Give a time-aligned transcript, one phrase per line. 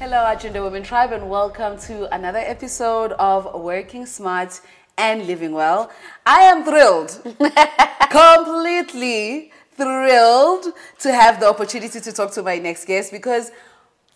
[0.00, 4.58] Hello, Agenda Women Tribe, and welcome to another episode of Working Smart
[4.96, 5.90] and Living Well.
[6.24, 7.20] I am thrilled,
[8.10, 13.52] completely thrilled to have the opportunity to talk to my next guest because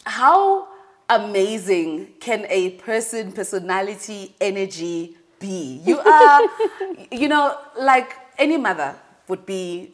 [0.07, 0.69] how
[1.11, 5.83] amazing can a person, personality, energy be?
[5.85, 6.49] You are,
[7.13, 8.97] you know, like any mother
[9.29, 9.93] would be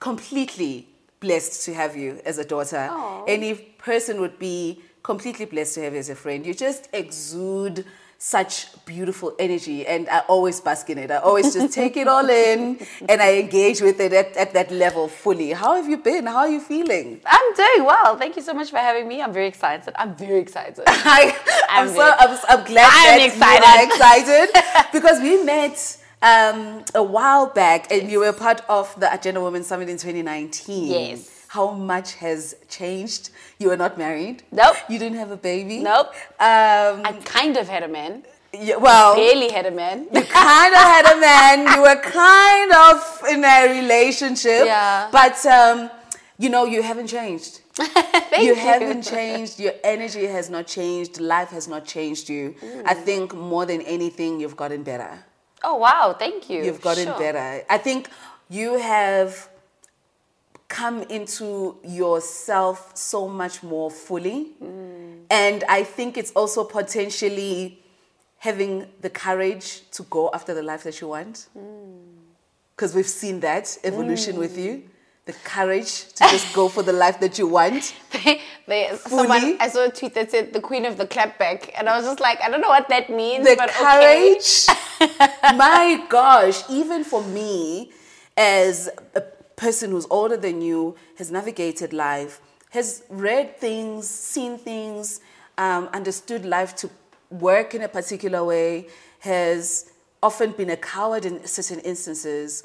[0.00, 0.88] completely
[1.20, 2.88] blessed to have you as a daughter.
[2.90, 3.24] Aw.
[3.28, 6.44] Any person would be completely blessed to have you as a friend.
[6.44, 7.86] You just exude
[8.18, 8.52] such
[8.84, 11.10] beautiful energy and I always bask in it.
[11.10, 14.70] I always just take it all in and I engage with it at, at that
[14.70, 15.52] level fully.
[15.52, 16.26] How have you been?
[16.26, 17.22] How are you feeling?
[17.24, 18.18] I'm doing well.
[18.18, 19.22] Thank you so much for having me.
[19.22, 19.94] I'm very excited.
[19.96, 20.84] I'm very excited.
[20.86, 21.34] I,
[21.70, 24.48] I'm, I'm so I'm, I'm glad I'm are excited
[24.92, 25.76] because we met
[26.20, 30.90] um, a while back and you were part of the Agenda Women Summit in 2019.
[30.90, 31.37] Yes.
[31.48, 33.30] How much has changed?
[33.58, 34.42] You were not married.
[34.52, 34.76] Nope.
[34.88, 35.78] You didn't have a baby.
[35.80, 36.08] Nope.
[36.38, 38.22] Um, I kind of had a man.
[38.52, 40.08] yeah, well, Barely had a man.
[40.12, 41.56] you kind of had a man.
[41.74, 42.96] You were kind of
[43.30, 44.64] in a relationship.
[44.66, 45.08] Yeah.
[45.10, 45.90] But um,
[46.38, 47.60] you know, you haven't changed.
[47.74, 49.58] Thank you haven't changed.
[49.60, 51.20] Your energy has not changed.
[51.20, 52.54] Life has not changed you.
[52.84, 53.04] I Mm.
[53.04, 55.24] think more than anything, you've gotten better.
[55.64, 56.62] Oh wow, thank you.
[56.64, 57.18] You've gotten Sure.
[57.18, 57.64] better.
[57.70, 58.08] I think
[58.50, 59.48] you have
[60.68, 64.52] come into yourself so much more fully.
[64.62, 65.22] Mm.
[65.30, 67.82] And I think it's also potentially
[68.38, 71.48] having the courage to go after the life that you want.
[71.58, 71.98] Mm.
[72.76, 74.84] Because we've seen that evolution with you.
[75.24, 77.94] The courage to just go for the life that you want.
[78.66, 78.98] They- Fully?
[78.98, 82.04] someone I saw a tweet that said the queen of the clapback, and I was
[82.04, 84.36] just like, I don't know what that means, the but okay.
[84.38, 84.66] courage.
[85.56, 87.90] My gosh, even for me,
[88.36, 89.22] as a
[89.58, 95.20] person who's older than you, has navigated life, has read things, seen things,
[95.58, 96.88] um, understood life to
[97.30, 98.86] work in a particular way,
[99.20, 99.90] has
[100.22, 102.64] often been a coward in certain instances.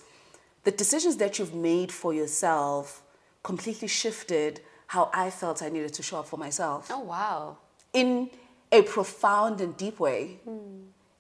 [0.64, 3.02] The decisions that you've made for yourself
[3.44, 7.58] completely shifted how I felt I needed to show up for myself Oh wow.
[7.94, 8.30] in
[8.72, 10.40] a profound and deep way.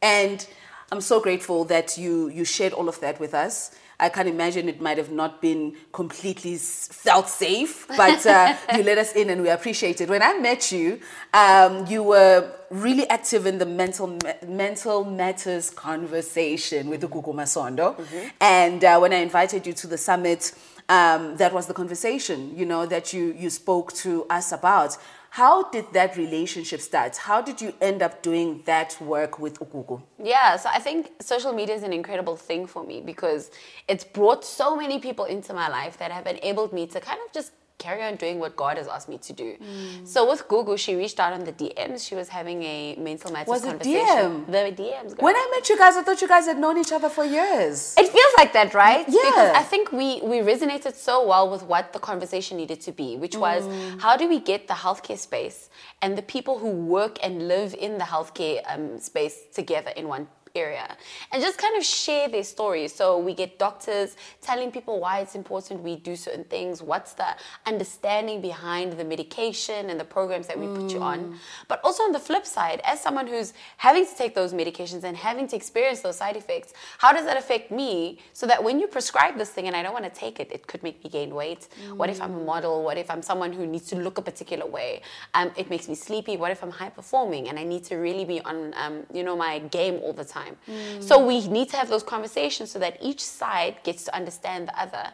[0.02, 0.48] And
[0.92, 3.72] I'm so grateful that you you shared all of that with us.
[4.00, 8.98] I can't imagine it might have not been completely felt safe, but uh, you let
[8.98, 10.10] us in and we appreciate it.
[10.10, 11.00] When I met you,
[11.34, 14.18] um, you were really active in the mental
[14.48, 18.00] mental matters conversation with the Gugu Masondo.
[18.42, 20.54] And uh, when I invited you to the summit,
[20.90, 24.98] um, that was the conversation, you know, that you, you spoke to us about.
[25.34, 27.18] How did that relationship start?
[27.18, 30.00] How did you end up doing that work with Ukuku?
[30.24, 33.50] Yeah, so I think social media is an incredible thing for me because
[33.88, 37.34] it's brought so many people into my life that have enabled me to kind of
[37.34, 39.56] just carry on doing what God has asked me to do.
[39.58, 40.08] Mm.
[40.08, 42.08] So with Gugu, she reached out on the DMs.
[42.08, 44.46] She was having a mental matters Was conversation.
[44.46, 44.46] DM?
[44.48, 45.10] The DMs.
[45.16, 45.26] girl.
[45.26, 47.96] When I met you guys, I thought you guys had known each other for years.
[47.98, 49.06] It feels like that, right?
[49.08, 49.22] Yeah.
[49.26, 53.18] Because I think we we resonated so well with what the conversation needed to be,
[53.18, 54.00] which was Mm.
[54.02, 55.70] how do we get the healthcare space
[56.02, 60.28] and the people who work and live in the healthcare um, space together in one
[60.56, 60.96] area
[61.32, 62.94] and just kind of share their stories.
[62.94, 67.26] So we get doctors telling people why it's important we do certain things what's the
[67.66, 71.40] understanding behind the medication and the programs that we put you on.
[71.68, 75.18] But also on the flip side as someone who's having to take those medications and
[75.18, 78.20] having to experience those side effects how does that affect me?
[78.34, 80.68] So that when you prescribe this thing and i don't want to take it it
[80.68, 81.68] could make me gain weight.
[81.96, 82.84] What if i'm a model?
[82.84, 85.02] What if i'm someone who needs to look a particular way?
[85.34, 86.38] Um, it makes me sleepy.
[86.38, 89.36] What if i'm high performing and i need to really be on um, you know
[89.36, 91.04] my game all the time Mm.
[91.04, 94.80] so we need to have those conversations so that each side gets to understand the
[94.80, 95.06] other.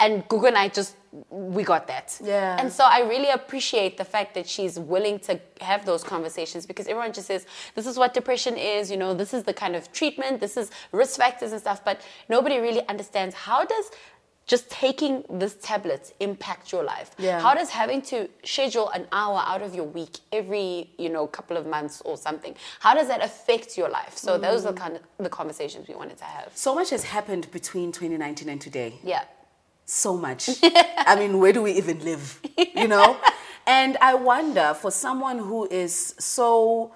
[0.00, 0.94] And Gugu and i just
[1.30, 2.18] we got that.
[2.22, 2.60] Yeah.
[2.60, 6.86] and so I really appreciate the fact that she's willing to have those conversations because
[6.86, 9.90] everyone just says, this is what depression is, you know, this is the kind of
[9.92, 13.90] treatment, this is risk factors and stuff, but nobody really understands how does
[14.48, 17.12] just taking this tablet impact your life?
[17.18, 17.40] Yeah.
[17.40, 21.56] How does having to schedule an hour out of your week every, you know, couple
[21.56, 24.16] of months or something, how does that affect your life?
[24.16, 24.78] So those are mm.
[24.78, 26.50] kind of the conversations we wanted to have.
[26.56, 28.98] So much has happened between 2019 and today.
[29.04, 29.22] Yeah.
[29.84, 30.50] so much.
[30.62, 32.40] I mean, where do we even live?
[32.74, 33.18] You know?
[33.66, 36.92] And I wonder for someone who is so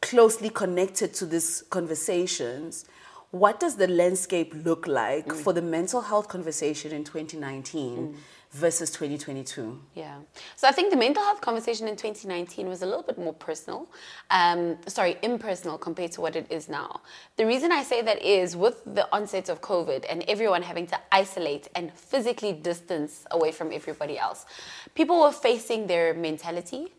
[0.00, 2.84] closely connected to these conversations,
[3.30, 8.16] what does the landscape look like for the mental health conversation in 2019
[8.52, 9.78] versus 2022?
[9.94, 10.20] Yeah.
[10.56, 13.86] So I think the mental health conversation in 2019 was a little bit more personal,
[14.30, 17.02] um, sorry, impersonal compared to what it is now.
[17.36, 20.98] The reason I say that is with the onset of COVID and everyone having to
[21.12, 24.46] isolate and physically distance away from everybody else,
[24.94, 26.94] people were facing their mentality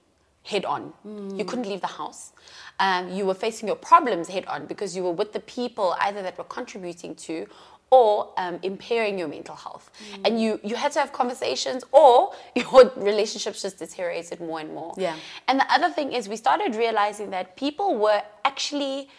[0.49, 0.93] head on.
[1.37, 2.33] You couldn't leave the house.
[2.79, 6.21] Um, you were facing your problems head on because you were with the people either
[6.23, 7.45] that were contributing to
[7.91, 9.91] or um, impairing your mental health.
[9.91, 10.21] Mm.
[10.25, 14.93] And you, you had to have conversations or your relationships just deteriorated more and more.
[14.97, 15.15] Yeah.
[15.47, 19.09] And the other thing is we started realizing that people were actually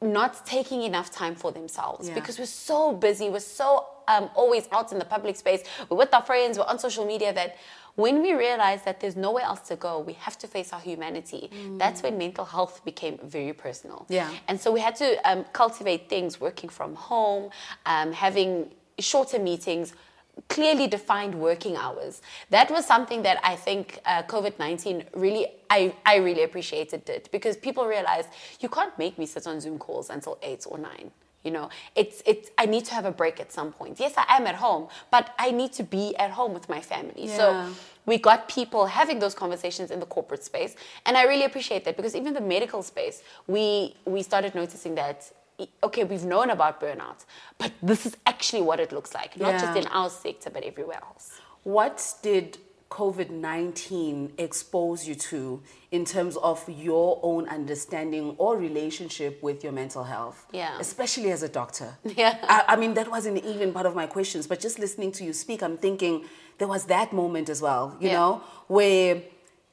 [0.00, 2.14] not taking enough time for themselves Yeah.
[2.14, 6.14] because we're so busy, we're so um, always out in the public space, we're with
[6.14, 7.56] our friends, we're on social media that
[7.98, 11.50] when we realize that there's nowhere else to go, we have to face our humanity.
[11.78, 14.06] That's when mental health became very personal.
[14.08, 14.30] Yeah.
[14.46, 17.50] And so we had to um, cultivate things, working from home,
[17.86, 19.94] um, having shorter meetings,
[20.48, 22.22] clearly defined working hours.
[22.50, 27.28] That was something that I think uh, COVID 19 really, I, I really appreciated it
[27.32, 28.28] because people realized
[28.60, 31.10] you can't make me sit on Zoom calls until eight or nine.
[31.44, 32.50] You know, it's it's.
[32.58, 34.00] I need to have a break at some point.
[34.00, 37.26] Yes, I am at home, but I need to be at home with my family.
[37.26, 37.36] Yeah.
[37.36, 37.74] So
[38.08, 40.74] we got people having those conversations in the corporate space
[41.04, 45.30] and i really appreciate that because even the medical space we we started noticing that
[45.84, 47.20] okay we've known about burnout
[47.58, 51.00] but this is actually what it looks like not just in our sector but everywhere
[51.10, 52.58] else What did
[52.90, 59.72] COVID 19 expose you to in terms of your own understanding or relationship with your
[59.72, 60.46] mental health?
[60.52, 60.76] Yeah.
[60.80, 61.96] Especially as a doctor.
[62.16, 62.38] Yeah.
[62.42, 65.32] I, I mean, that wasn't even part of my questions, but just listening to you
[65.32, 66.24] speak, I'm thinking
[66.58, 68.14] there was that moment as well, you Yeah.
[68.14, 69.22] know, where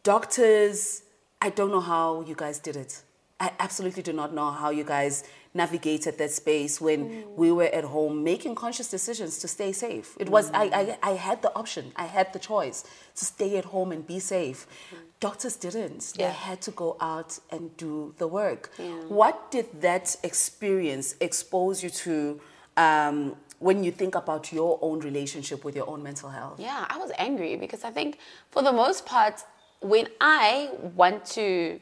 [0.03, 1.01] doctors,
[1.41, 3.01] I don't know how you guys did it.
[3.39, 5.23] I absolutely do not know how you guys
[5.55, 7.35] navigated that space when mm.
[7.35, 10.15] we were at home making conscious decisions to stay safe.
[10.19, 10.97] It was I, I mm.
[11.01, 12.83] I had the option, I had the choice
[13.15, 14.67] to stay at home and be safe.
[14.67, 14.97] Mm.
[15.21, 16.13] Doctors didn't.
[16.17, 18.71] They had to go out and do the work.
[18.77, 18.85] Yeah.
[19.07, 22.41] What did that experience expose you to
[22.77, 26.59] um, when you think about your own relationship with your own mental health?
[26.59, 28.19] Yeah, I was angry because I think
[28.51, 29.41] for the most part,
[29.79, 31.79] when I want to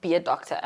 [0.00, 0.60] be a doctor,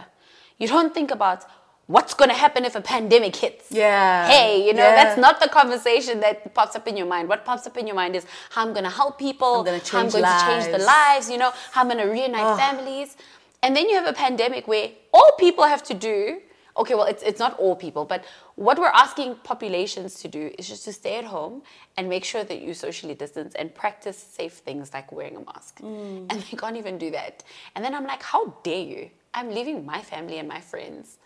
[0.58, 1.44] you don't think about
[1.90, 3.66] what's going to happen if a pandemic hits.
[3.70, 4.94] Yeah, Hey, you know, yeah.
[4.94, 7.28] that's not the conversation that pops up in your mind.
[7.28, 9.78] What pops up in your mind is how I'm going to help people, I'm gonna
[9.78, 10.86] how I'm going to change the lives.
[10.86, 13.16] lives, you know, how I'm going to reunite families.
[13.62, 16.40] And then you have a pandemic where all people have to do,
[16.76, 20.68] okay, well, it's, it's not all people, but what we're asking populations to do is
[20.68, 21.62] just to stay at home
[21.96, 25.80] and make sure that you socially distance and practice safe things like wearing a mask.
[25.80, 26.26] Mm.
[26.30, 27.42] And they can't even do that.
[27.74, 29.10] And then I'm like, how dare you?
[29.34, 31.18] I'm leaving my family and my friends.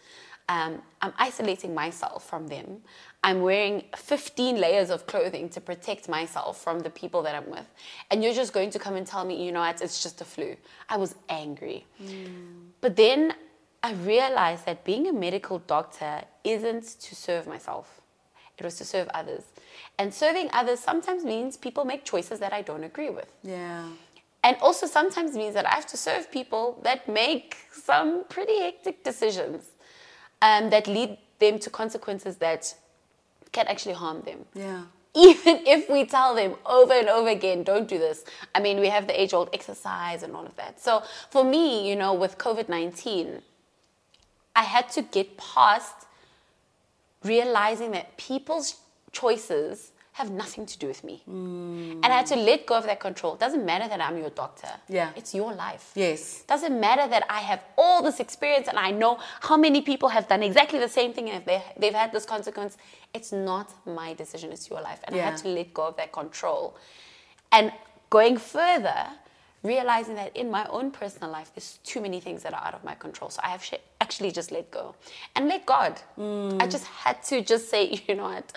[0.48, 2.82] Um, I'm isolating myself from them.
[3.22, 7.66] I'm wearing 15 layers of clothing to protect myself from the people that I'm with.
[8.10, 10.24] And you're just going to come and tell me, you know what, it's just a
[10.24, 10.56] flu.
[10.90, 11.86] I was angry.
[12.82, 13.34] But then
[13.82, 18.02] I realized that being a medical doctor isn't to serve myself,
[18.58, 19.44] it was to serve others.
[19.98, 23.32] And serving others sometimes means people make choices that I don't agree with.
[23.42, 23.88] Yeah.
[24.42, 29.02] And also sometimes means that I have to serve people that make some pretty hectic
[29.02, 29.70] decisions
[30.44, 32.74] um, that lead them to consequences that
[33.50, 34.40] can actually harm them.
[34.54, 34.82] Yeah.
[35.14, 38.24] Even if we tell them over and over again, don't do this.
[38.54, 40.80] I mean, we have the age old exercise and all of that.
[40.80, 43.40] So for me, you know, with COVID 19,
[44.54, 46.06] I had to get past
[47.24, 48.76] realizing that people's
[49.12, 51.22] choices have nothing to do with me.
[51.24, 51.98] Hmm.
[52.02, 53.34] And I had to let go of that control.
[53.34, 54.68] It doesn't matter that I'm your doctor.
[54.88, 55.10] Yeah.
[55.16, 55.90] It's your life.
[55.96, 56.42] Yes.
[56.42, 60.08] It Doesn't matter that I have all this experience and I know how many people
[60.10, 62.76] have done exactly the same thing and if they, they've had this consequence.
[63.12, 65.00] It's not my decision, it's your life.
[65.02, 66.76] And I had to let go of that control.
[67.50, 67.72] And
[68.08, 69.08] going further,
[69.64, 72.84] realizing that in my own personal life, there's too many things that are out of
[72.84, 73.30] my control.
[73.30, 74.94] So I have sh- actually just let go
[75.34, 76.00] and let God.
[76.18, 76.62] Mm.
[76.62, 78.52] I just had to just say, you know what?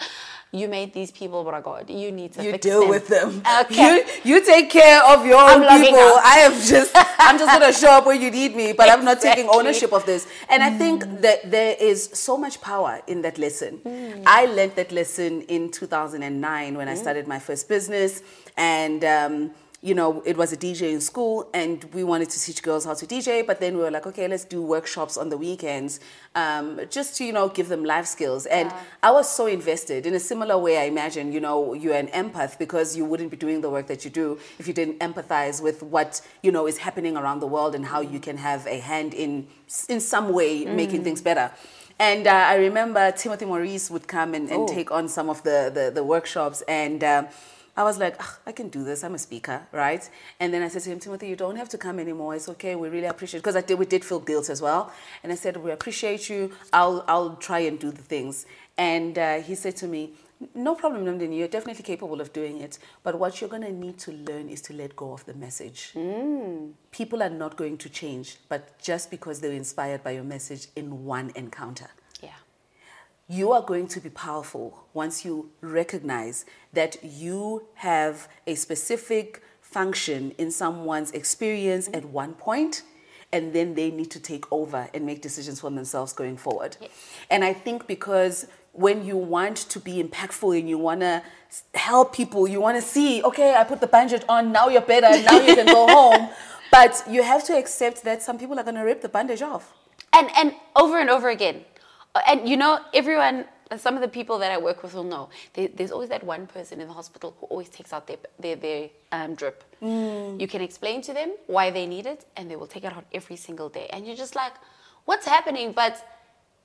[0.51, 2.89] You made these people, but God, you need to You fix deal them.
[2.89, 3.41] with them.
[3.63, 4.03] Okay.
[4.23, 5.99] You you take care of your I'm own logging people.
[6.23, 9.19] I am just I'm just gonna show up where you need me, but I'm not
[9.21, 10.27] taking ownership of this.
[10.49, 10.77] And I Mm.
[10.77, 13.81] think that there is so much power in that lesson.
[14.25, 16.77] I learned that lesson in 2009 Mm.
[16.77, 18.21] when I started my first business,
[18.57, 19.03] and.
[19.03, 22.83] Um, you know, it was a DJ in school, and we wanted to teach girls
[22.85, 23.45] how to DJ.
[23.45, 25.99] But then we were like, okay, let's do workshops on the weekends,
[26.33, 28.47] um, just to you know give them life skills.
[28.47, 30.79] And I was so invested in a similar way.
[30.79, 34.03] I imagine, you know, you're an empath because you wouldn't be doing the work that
[34.03, 37.75] you do if you didn't empathize with what you know is happening around the world
[37.75, 39.45] and how you can have a hand in
[39.87, 41.51] in some way making things better.
[41.99, 44.67] And uh, I remember Timothy Maurice would come and, and Oh.
[44.67, 47.03] take on some of the the, the workshops and.
[47.03, 47.27] Um,
[47.77, 49.03] I was like, I can do this.
[49.03, 50.09] I'm a speaker, right?
[50.39, 52.35] And then I said to him, Timothy, you don't have to come anymore.
[52.35, 52.75] It's okay.
[52.75, 53.43] We really appreciate it.
[53.43, 53.79] because I did.
[53.79, 54.91] We did feel guilt as well.
[55.23, 56.51] And I said, we appreciate you.
[56.73, 58.47] I'll I'll try and do the things.
[58.77, 60.13] And uh, he said to me,
[60.55, 61.37] No problem, Nomndeni.
[61.37, 62.79] You're definitely capable of doing it.
[63.03, 65.93] But what you're going to need to learn is to let go of the message.
[66.91, 70.67] People are not going to change, but just because they were inspired by your message
[70.75, 71.87] in one encounter.
[73.29, 80.31] You are going to be powerful once you recognize that you have a specific function
[80.37, 82.83] in someone's experience at one point
[83.33, 86.77] and then they need to take over and make decisions for themselves going forward.
[87.29, 91.21] And I think because when you want to be impactful and you want to
[91.73, 95.09] help people, you want to see, okay, I put the bandage on, now you're better,
[95.23, 96.29] now you can go home.
[96.71, 99.73] But you have to accept that some people are going to rip the bandage off.
[100.13, 101.65] and and over and over again
[102.27, 103.45] and you know everyone
[103.75, 106.47] some of the people that i work with will know there, there's always that one
[106.47, 109.63] person in the hospital who always takes out their their, their um, drip.
[109.81, 113.05] You can explain to them why they need it and they will take it out
[113.13, 113.87] every single day.
[113.91, 114.53] And you're just like
[115.05, 115.71] what's happening?
[115.71, 116.05] But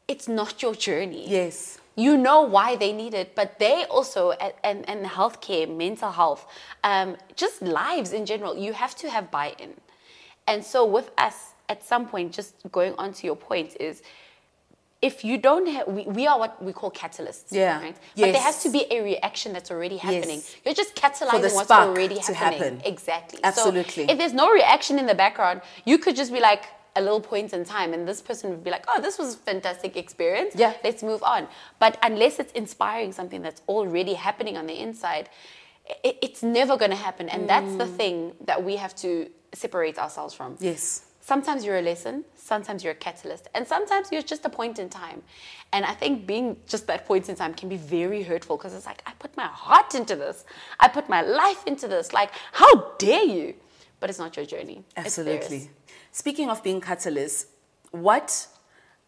[0.09, 1.29] it's not your journey.
[1.29, 1.79] Yes.
[1.97, 6.47] you know why they need it, but they also, and, and, and healthcare, mental health,
[6.85, 9.75] um, just lives in general, you have to have buy in.
[10.47, 14.03] And so, with us, at some point, just going on to your point, is
[15.03, 17.51] if you don't have, we, we are what we call catalysts.
[17.51, 17.81] Yeah.
[17.81, 17.97] Right?
[18.17, 20.39] But there has to be a reaction that's already happening.
[20.39, 20.57] Yes.
[20.65, 22.77] You're just catalyzing what's spark already to happening.
[22.77, 22.93] happen.
[22.93, 23.41] Exactly.
[23.43, 24.07] Absolutely.
[24.07, 27.21] So if there's no reaction in the background, you could just be like, a little
[27.21, 30.55] point in time and this person would be like oh this was a fantastic experience
[30.55, 30.75] Yeah.
[30.85, 35.31] let's move on but unless it's inspiring something that's already happening on the inside
[36.05, 37.97] it, it's never going to happen and that's the mm.
[37.97, 41.07] thing that we have to separate ourselves from Yes.
[41.23, 44.89] Sometimes you're a lesson sometimes you're a catalyst and sometimes you're just a point in
[44.89, 45.23] time.
[45.73, 48.87] And i think being just that point in time can be very hurtful because it's
[48.93, 50.45] like i put my heart into this.
[50.85, 52.13] I put my life into this.
[52.13, 53.55] Like how dare you?
[54.01, 54.79] But it's not your journey.
[54.97, 55.71] Absolutely.
[56.11, 57.47] Speaking of being catalyst,
[57.93, 58.49] what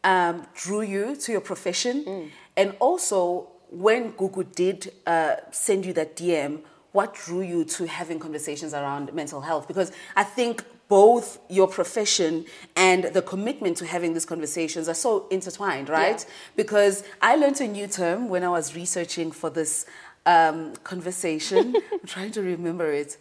[0.05, 2.31] um, drew you to your profession?
[2.57, 6.61] And also, when Gugu did uh, send you that DM,
[6.93, 9.67] what drew you to having conversations around mental health?
[9.67, 12.45] Because I think both your profession
[12.77, 16.21] and the commitment to having these conversations are so intertwined, right?
[16.21, 16.35] Yeah.
[16.57, 19.87] Because I learned a new term when I was researching for this
[20.27, 21.75] um, conversation.
[21.93, 23.17] I'm trying to remember it.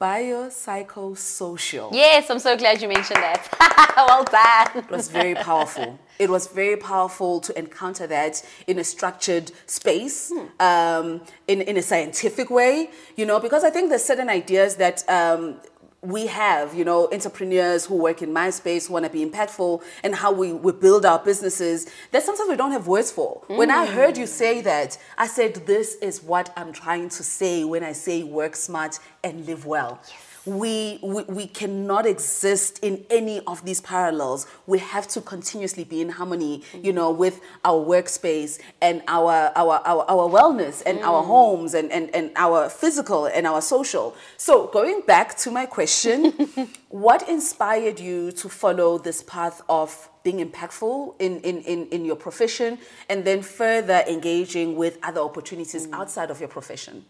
[0.00, 1.92] Biopsychosocial.
[1.92, 5.96] yes i'm so glad you mentioned that well done It was very powerful.
[6.18, 11.82] It was very powerful to encounter that in a structured space, um, in, in a
[11.82, 15.56] scientific way, you know, because I think there's certain ideas that um,
[16.02, 19.80] we have, you know, entrepreneurs who work in my space who want to be impactful
[20.02, 23.40] and how we, we build our businesses that sometimes we don't have words for.
[23.46, 23.92] When I mm.
[23.92, 27.92] heard you say that, I said, this is what I'm trying to say when I
[27.92, 30.00] say work smart and live well.
[30.44, 34.46] We, we, we cannot exist in any of these parallels.
[34.66, 39.80] We have to continuously be in harmony, you know, with our workspace and our, our,
[39.84, 41.26] our, our wellness and our mm.
[41.26, 44.16] homes and, and, and our physical and our social.
[44.36, 46.32] So, going back to my question,
[46.88, 52.16] what inspired you to follow this path of being impactful in, in, in, in your
[52.16, 55.92] profession and then further engaging with other opportunities mm.
[55.92, 57.04] outside of your profession?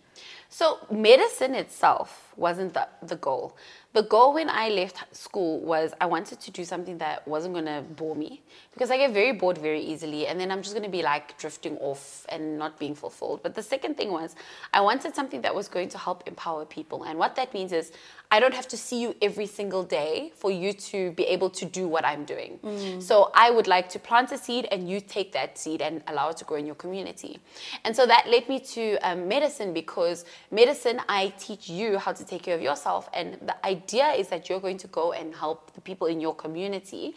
[0.52, 3.56] So medicine itself wasn't the, the goal.
[3.92, 7.66] The goal when I left school was I wanted to do something that wasn't going
[7.66, 8.40] to bore me
[8.72, 11.36] because I get very bored very easily and then I'm just going to be like
[11.36, 13.40] drifting off and not being fulfilled.
[13.42, 14.34] But the second thing was
[14.72, 17.04] I wanted something that was going to help empower people.
[17.04, 17.92] And what that means is
[18.30, 21.66] I don't have to see you every single day for you to be able to
[21.66, 22.58] do what I'm doing.
[23.02, 26.30] So I would like to plant a seed and you take that seed and allow
[26.30, 27.40] it to grow in your community.
[27.84, 32.21] And so that led me to um, medicine because medicine, I teach you how to
[32.26, 33.08] take care of yourself.
[33.14, 36.34] And the idea is that you're going to go and help the people in your
[36.34, 37.14] community.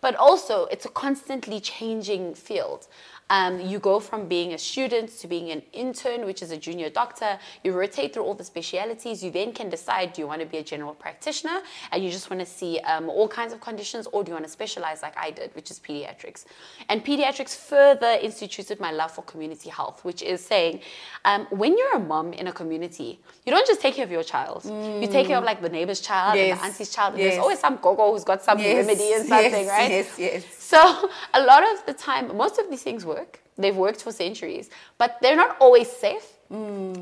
[0.00, 2.86] But also, it's a constantly changing field.
[3.30, 6.90] Um, you go from being a student to being an intern, which is a junior
[6.90, 7.38] doctor.
[7.64, 9.22] You rotate through all the specialities.
[9.24, 12.30] You then can decide do you want to be a general practitioner and you just
[12.30, 15.16] want to see um, all kinds of conditions, or do you want to specialize like
[15.18, 16.44] I did, which is pediatrics?
[16.88, 20.80] And pediatrics further instituted my love for community health, which is saying
[21.24, 24.22] um, when you're a mom in a community, you don't just take care of your
[24.22, 27.14] child, you take care of like the neighbor's child and the auntie's child.
[27.14, 27.32] And Yes.
[27.32, 29.90] There's always some gogo who's got some remedy and something, yes, right?
[29.90, 30.44] Yes, yes.
[30.72, 33.40] So a lot of the time, most of these things work.
[33.56, 34.68] They've worked for centuries,
[34.98, 36.26] but they're not always safe.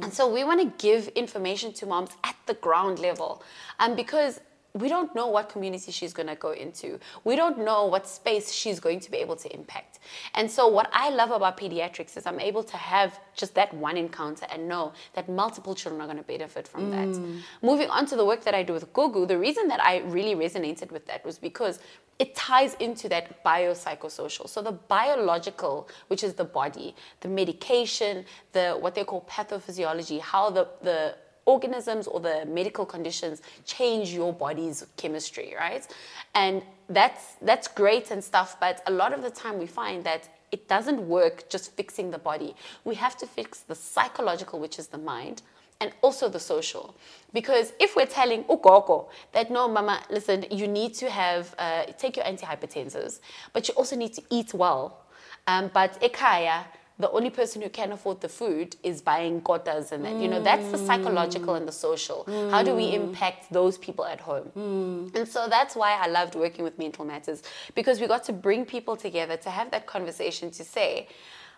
[0.04, 3.42] And so we want to give information to moms at the ground level,
[3.78, 4.40] um, because
[4.76, 6.98] we don't know what community she's going to go into.
[7.22, 10.00] We don't know what space she's going to be able to impact.
[10.34, 13.96] And so, what I love about pediatrics is I'm able to have just that one
[13.96, 17.06] encounter and know that multiple children are going to benefit from that.
[17.06, 17.40] Mm.
[17.62, 20.34] Moving on to the work that I do with Gugu, the reason that I really
[20.34, 21.78] resonated with that was because
[22.18, 24.48] it ties into that biopsychosocial.
[24.48, 30.50] So the biological, which is the body, the medication, the what they call pathophysiology, how
[30.50, 31.16] the, the
[31.46, 35.86] organisms or the medical conditions change your body's chemistry, right?
[36.34, 40.28] And that's that's great and stuff, but a lot of the time we find that
[40.52, 42.54] it doesn't work just fixing the body.
[42.84, 45.42] We have to fix the psychological, which is the mind,
[45.80, 46.94] and also the social.
[47.32, 52.16] Because if we're telling Ukoko that no, mama, listen, you need to have uh, take
[52.16, 53.20] your antihypertensives,
[53.52, 55.00] but you also need to eat well.
[55.46, 56.64] Um, but ekaya,
[56.98, 60.14] the only person who can afford the food is buying kotas and that.
[60.14, 62.24] You know, that's the psychological and the social.
[62.50, 65.10] How do we impact those people at home?
[65.14, 67.42] And so that's why I loved working with Mental Matters
[67.74, 71.08] because we got to bring people together to have that conversation to say,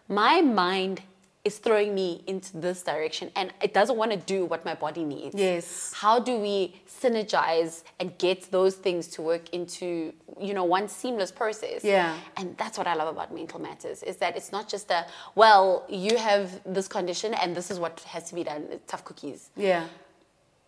[0.09, 1.03] my mind
[1.47, 5.05] is throwing me into this direction and it doesn't want to do what my body
[5.05, 5.33] needs.
[5.37, 5.93] Yes.
[5.95, 11.31] How do we synergize and get those things to work into, you know, one seamless
[11.31, 11.85] process?
[11.85, 12.19] Yeah.
[12.37, 15.85] And that's what I love about mental matters is that it's not just a, well,
[15.89, 19.51] you have this condition and this is what has to be done, tough cookies.
[19.57, 19.87] Yeah.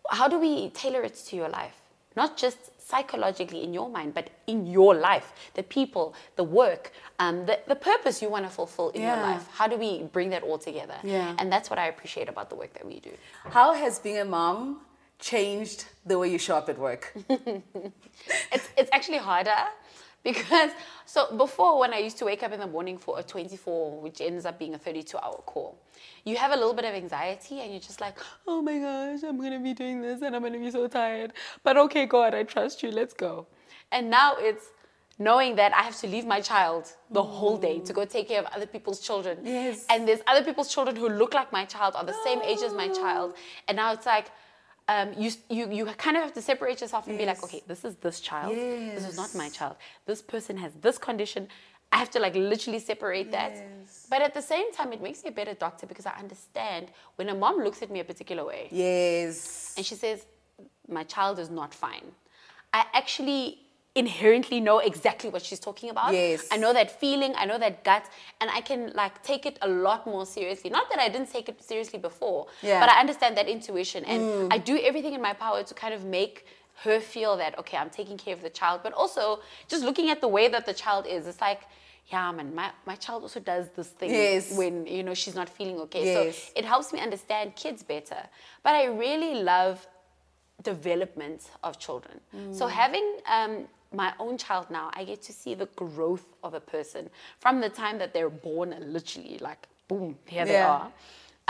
[0.09, 1.75] How do we tailor it to your life?
[2.15, 7.45] Not just psychologically in your mind, but in your life, the people, the work, um,
[7.45, 9.47] the, the purpose you want to fulfill in your life.
[9.51, 10.95] How do we bring that all together?
[11.03, 11.35] Yeah.
[11.37, 13.11] And that's what I appreciate about the work that we do.
[13.51, 14.81] How has being a mom
[15.19, 17.15] changed the way you show up at work?
[17.29, 19.61] it's, it's actually harder
[20.23, 20.71] because
[21.05, 24.19] so before when I used to wake up in the morning for a 24 which
[24.19, 25.77] ends up being a 32 hour call
[26.25, 29.39] you have a little bit of anxiety and you're just like oh my gosh I'm
[29.41, 31.33] gonna be doing this and I'm gonna be so tired
[31.63, 33.47] but okay God I trust you let's go
[33.91, 34.67] and now it's
[35.17, 38.39] knowing that I have to leave my child the whole day to go take care
[38.39, 39.85] of other people's children Yes.
[39.89, 42.73] and there's other people's children who look like my child are the same age as
[42.73, 43.33] my child
[43.67, 44.27] and now it's like
[44.87, 47.85] um, you, you, you kind of have to separate yourself and be like, okay, this
[47.85, 48.55] is this child.
[48.55, 49.75] This is not my child.
[50.07, 51.47] This person has this condition.
[51.91, 53.53] I have to like literally separate that.
[53.55, 54.07] Yes.
[54.09, 57.29] But at the same time, it makes me a better doctor because I understand when
[57.29, 59.73] a mom looks at me a particular way Yes.
[59.77, 60.25] and she says,
[60.87, 62.05] my child is not fine.
[62.73, 63.59] I actually
[63.95, 66.13] inherently know exactly what she's talking about.
[66.13, 66.47] Yes.
[66.51, 68.05] I know that feeling, I know that gut,
[68.39, 70.69] and I can like take it a lot more seriously.
[70.69, 72.77] Not that I didn't take it seriously before, Yeah.
[72.77, 72.81] Mm.
[72.81, 76.05] but I understand that intuition and I do everything in my power to kind of
[76.05, 76.45] make
[76.83, 80.21] her feel that okay, I'm taking care of the child, but also just looking at
[80.21, 81.61] the way that the child is, it's like
[82.11, 84.51] yeah, man, my, my child also does this thing Yes.
[84.57, 86.05] when you know she's not feeling okay.
[86.05, 86.15] Yes.
[86.15, 88.17] So it helps me understand kids better.
[88.63, 89.85] But I really love
[90.63, 92.19] development of children.
[92.51, 96.59] So having um, my own child now, I get to see the growth of a
[96.59, 100.91] person from the time that they're born and literally like boom, here they are.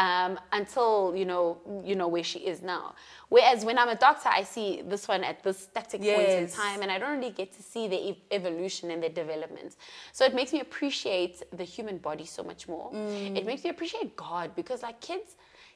[0.08, 1.58] Um, until you know,
[1.90, 2.96] you know where she is now.
[3.28, 6.82] Whereas when I'm a doctor, I see this one at this static point in time,
[6.84, 9.76] and I don't really get to see the e- evolution and the development.
[10.14, 12.90] So it makes me appreciate the human body so much more.
[13.38, 15.36] It makes me appreciate God because, like kids,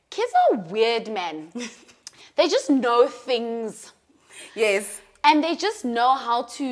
[0.09, 1.51] kids are weird, man.
[2.37, 3.91] they just know things
[4.55, 5.01] Yes.
[5.23, 6.67] and they just know how to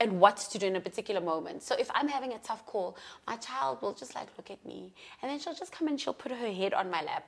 [0.00, 1.62] and what to do in a particular moment.
[1.62, 4.92] So if I'm having a tough call, my child will just like look at me
[5.22, 7.24] and then she'll just come and she'll put her head on my lap.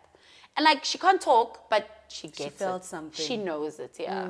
[0.57, 2.87] And like she can't talk, but she gets she felt it.
[2.87, 3.25] something.
[3.25, 4.29] She knows it, yeah.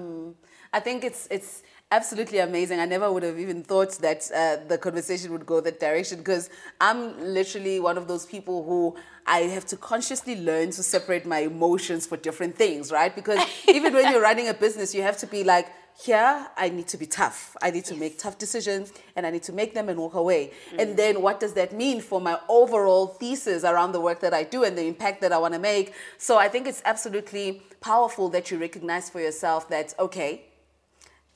[0.72, 2.81] I think it's it's absolutely amazing.
[2.81, 6.51] I never would have even thought that uh, the conversation would go that direction because
[6.81, 8.94] I'm literally one of those people who
[9.27, 13.14] I have to consciously learn to separate my emotions for different things, right?
[13.14, 15.68] Because even when you're running a business, you have to be like,
[16.00, 17.56] here, I need to be tough.
[17.61, 20.52] I need to make tough decisions and I need to make them and walk away.
[20.78, 24.44] And then what does that mean for my overall thesis around the work that I
[24.44, 25.92] do and the impact that I want to make?
[26.16, 30.44] So I think it's absolutely powerful that you recognize for yourself that, okay,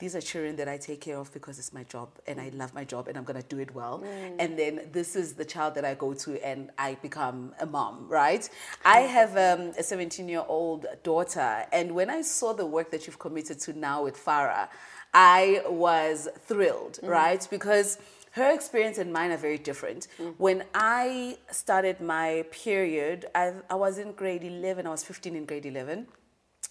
[0.03, 2.73] these are children that I take care of because it's my job and I love
[2.73, 4.03] my job and I'm gonna do it well.
[4.03, 4.35] Mm.
[4.37, 8.09] And then this is the child that I go to and I become a mom,
[8.09, 8.49] right?
[8.83, 13.07] I have um, a 17 year old daughter, and when I saw the work that
[13.07, 14.67] you've committed to now with Farah,
[15.13, 17.07] I was thrilled, mm.
[17.07, 17.47] right?
[17.49, 17.97] Because
[18.31, 20.07] her experience and mine are very different.
[20.19, 20.33] Mm.
[20.37, 25.45] When I started my period, I, I was in grade 11, I was 15 in
[25.45, 26.07] grade 11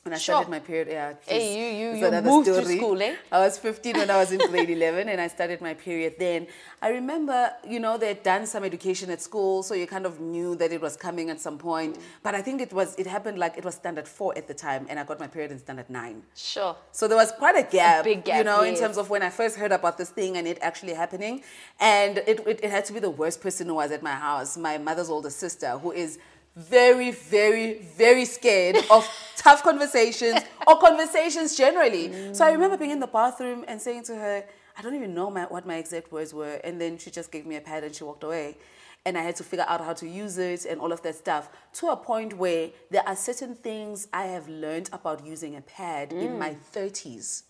[0.03, 0.35] when I Sure.
[0.35, 1.13] started my period, yeah.
[1.27, 3.15] Hey, you- you- you moved to school, eh?
[3.31, 6.49] I was 15 when I was in grade 11 and I started my period then.
[6.81, 10.57] I remember, you know, they'd done some education at school, so you kind of knew
[10.57, 11.99] that it was coming at some point.
[12.25, 14.87] But I think it was, it happened like it was standard four at the time
[14.91, 16.25] and I got my period in standard nine.
[16.35, 16.75] Sure.
[16.91, 19.31] So there was quite a gap, big gap, you know, in terms of when I
[19.31, 21.45] first heard about this thing and it actually happening.
[21.79, 24.57] And it, it, it had to be the worst person who was at my house,
[24.57, 26.19] my mother's older sister, who is
[26.57, 32.35] very, very, very scared of tough conversations or conversations generally.
[32.35, 34.45] So I remember being in the bathroom and saying to her,
[34.77, 36.61] I don't even know my, what my exact words were.
[36.65, 38.57] And then she just gave me a pad and she walked away.
[39.05, 41.49] And I had to figure out how to use it and all of that stuff
[41.75, 46.13] to a point where there are certain things I have learned about using a pad
[46.13, 46.39] in mm.
[46.39, 47.43] my 30s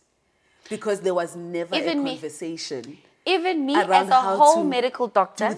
[0.71, 2.21] because there was never Even a me.
[3.25, 5.55] Even me, as a whole medical doctor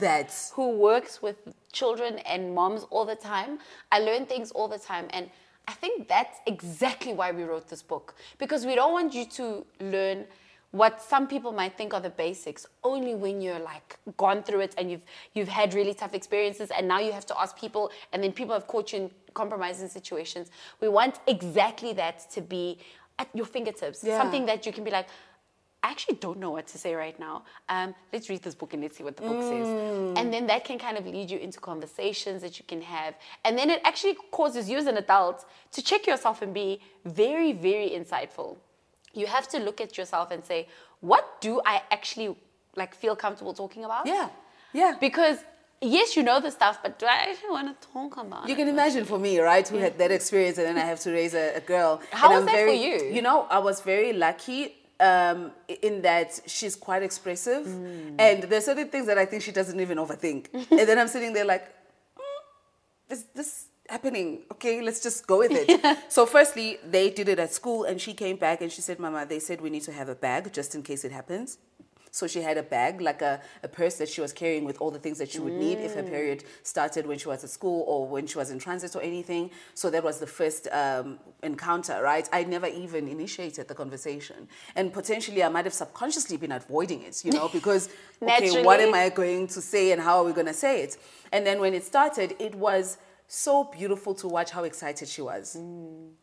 [0.53, 1.37] who works with
[1.73, 3.59] children and moms all the time,
[3.91, 5.07] I learn things all the time.
[5.11, 5.31] And
[5.67, 8.15] I think that's exactly why we wrote this book.
[8.39, 10.27] Because we don't want you to learn
[10.73, 14.75] what some people might think are the basics only when you're like gone through it
[14.77, 18.21] and you've you've had really tough experiences and now you have to ask people and
[18.21, 20.51] then people have caught you in compromising situations.
[20.81, 22.79] We want exactly that to be
[23.21, 24.03] at your fingertips.
[24.03, 24.19] Yeah.
[24.19, 25.07] Something that you can be like,
[25.85, 27.43] I actually don't know what to say right now.
[27.69, 29.69] Um, let's read this book and let's see what the book says.
[30.19, 33.15] And then that can kind of lead you into conversations that you can have.
[33.45, 37.53] And then it actually causes you as an adult to check yourself and be very,
[37.53, 38.57] very insightful.
[39.13, 40.69] You have to look at yourself and say,
[41.01, 42.35] what do I actually
[42.77, 44.07] like feel comfortable talking about?
[44.07, 44.31] Yeah,
[44.73, 44.95] yeah.
[44.99, 45.37] Because
[45.83, 48.57] yes, you know the stuff, but do I actually want to talk about You it?
[48.57, 51.35] can imagine for me, right, who had that experience, and then I have to raise
[51.35, 52.01] a, a girl.
[52.11, 53.15] How and was I'm that for very, you?
[53.17, 55.53] You know, I was very lucky um,
[55.83, 58.15] in that she's quite expressive, Mm.
[58.19, 61.33] and there's certain things that I think she doesn't even overthink, and then I'm sitting
[61.33, 61.65] there like,
[62.17, 64.43] "Mm, is this happening?
[64.53, 65.99] Okay, let's just go with it.
[66.09, 69.27] So, firstly, they did it at school, and she came back and she said, "Mama,
[69.27, 71.59] they said we need to have a bag just in case it happens."
[72.15, 74.93] So she had a bag, like a, a purse that she was carrying with all
[74.93, 77.83] the things that she would need if her period started when she was at school
[77.89, 79.51] or when she was in transit or anything.
[79.75, 82.29] So that was the first um, encounter, right?
[82.33, 84.47] I never even initiated the conversation.
[84.77, 87.89] And potentially I might have subconsciously been avoiding it, you know, because,
[88.23, 90.97] okay, what am I going to say and how are we going to say it?
[91.33, 92.97] And then when it started, it was
[93.27, 95.57] so beautiful to watch how excited she was.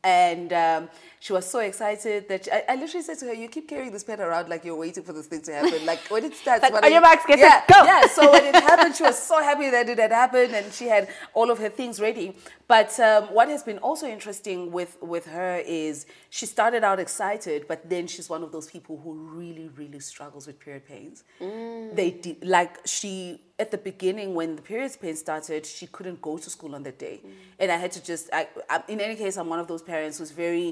[0.03, 3.47] And um, she was so excited that she- I, I literally said to her, "You
[3.49, 5.85] keep carrying this pen around like you're waiting for this thing to happen.
[5.85, 7.83] Like when it starts, Like, on your you-" marks, get yeah, set, go.
[7.83, 8.07] yeah.
[8.07, 11.09] So when it happened, she was so happy that it had happened, and she had
[11.33, 12.35] all of her things ready.
[12.67, 17.67] But um, what has been also interesting with with her is she started out excited,
[17.67, 21.23] but then she's one of those people who really, really struggles with period pains.
[21.39, 26.33] They did, like she at the beginning when the periods pain started, she couldn't go
[26.37, 27.29] to school on that day, mm.
[27.59, 28.23] and I had to just.
[28.33, 30.67] I, I, in any case, I'm one of those parents who's very.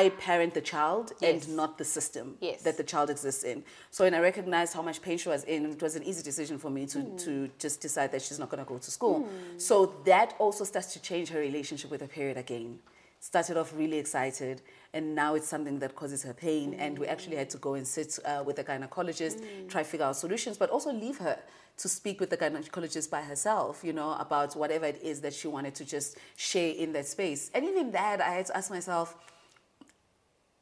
[0.00, 1.46] I parent the child Yes.
[1.46, 2.62] and not the system Yes.
[2.62, 3.64] that the child exists in.
[3.90, 6.58] So when I recognized how much pain she was in, it was an easy decision
[6.58, 7.24] for me to, mm.
[7.24, 9.18] to just decide that she's not going to go to school.
[9.24, 9.60] Mm.
[9.60, 12.78] So that also starts to change her relationship with her period again.
[13.22, 14.62] Started off really excited,
[14.94, 16.72] and now it's something that causes her pain.
[16.74, 20.16] And we actually had to go and sit uh, with a gynecologist, try figure out
[20.16, 21.38] solutions, but also leave her
[21.76, 25.48] to speak with the gynecologist by herself, you know, about whatever it is that she
[25.48, 27.50] wanted to just share in that space.
[27.54, 29.16] And even that, I had to ask myself,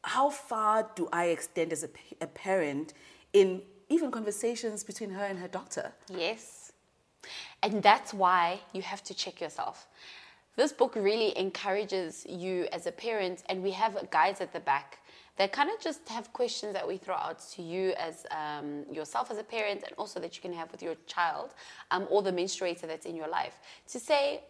[0.03, 1.89] how far do I extend as a,
[2.21, 2.93] a parent
[3.33, 5.93] in even conversations between her and her doctor?
[6.09, 6.73] Yes.
[7.63, 9.87] And that's why you have to check yourself.
[10.59, 14.99] This book really encourages you as a parent, and we have guides at the back
[15.37, 19.31] that kind of just have questions that we throw out to you as um, yourself
[19.31, 21.55] as a parent, and also that you can have with your child
[21.93, 24.43] um, or the menstruator that's in your life to say,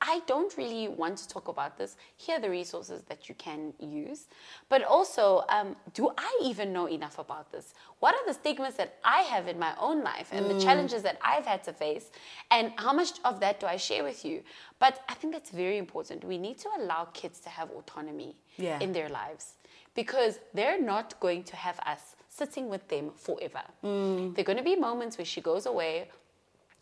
[0.00, 1.96] I don't really want to talk about this.
[2.16, 4.26] Here are the resources that you can use.
[4.68, 7.74] But also, um, do I even know enough about this?
[7.98, 11.18] What are the stigmas that I have in my own life and the challenges that
[11.22, 12.10] I've had to face?
[12.50, 14.42] And how much of that do I share with you?
[14.78, 16.22] But I think that's very important.
[16.24, 18.78] We need to allow kids to have autonomy Yeah.
[18.80, 19.54] in their lives
[19.94, 23.62] because they're not going to have us sitting with them forever.
[23.82, 26.08] There are going to be moments where she goes away,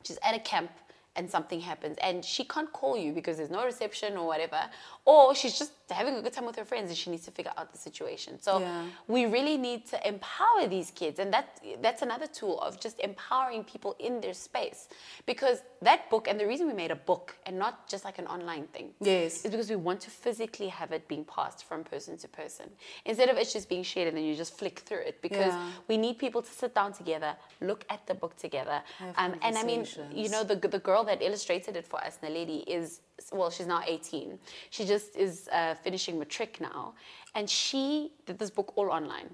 [0.02, 0.70] she's at a camp
[1.16, 4.61] and something happens and she can't call you because there's no reception or whatever
[5.07, 7.53] or she's just having a good time with her friends and she needs to figure
[7.57, 8.33] out the situation.
[8.47, 8.85] So Yeah.
[9.07, 11.16] we really need to empower these kids.
[11.21, 11.47] And that
[11.81, 14.81] that's another tool of just empowering people in their space.
[15.25, 18.27] Because that book and the reason we made a book and not just like an
[18.27, 19.45] online thing Yes.
[19.45, 22.66] is because we want to physically have it being passed from person to person.
[23.05, 25.23] Instead of it just being shared and then you just flick through it.
[25.23, 25.71] Because Yeah.
[25.90, 28.79] we need people to sit down together look at the book together.
[29.16, 29.87] Um, and i mean
[30.23, 33.01] you know the, the girl that illustrated it for us naledi is
[33.33, 34.38] well, she's now 18.
[34.70, 36.94] She just is uh, finishing matric now.
[37.35, 39.31] And she did this book all online.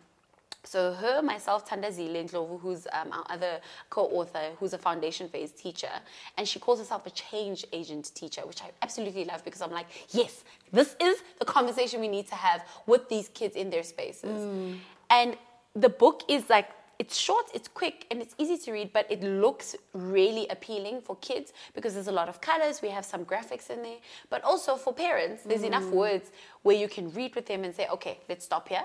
[0.64, 5.90] So her, myself, Tandazile Ndlovu, who's um, our other co-author, who's a foundation phase teacher,
[6.38, 9.86] and she calls herself a change agent teacher, which I absolutely love because I'm like,
[10.10, 14.30] yes, this is the conversation we need to have with these kids in their spaces.
[15.10, 15.36] And
[15.74, 16.68] the book is like
[17.02, 21.16] it's short, it's quick, and it's easy to read, but it looks really appealing for
[21.16, 22.80] kids because there's a lot of colors.
[22.80, 26.30] We have some graphics in there, but also for parents, there's enough words
[26.62, 28.84] where you can read with them and say, okay, let's stop here.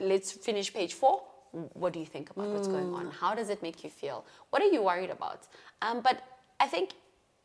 [0.00, 1.16] Let's finish page four.
[1.82, 3.10] What do you think about what's going on?
[3.10, 4.24] How does it make you feel?
[4.48, 5.40] What are you worried about?
[5.82, 6.16] Um, but
[6.58, 6.94] I think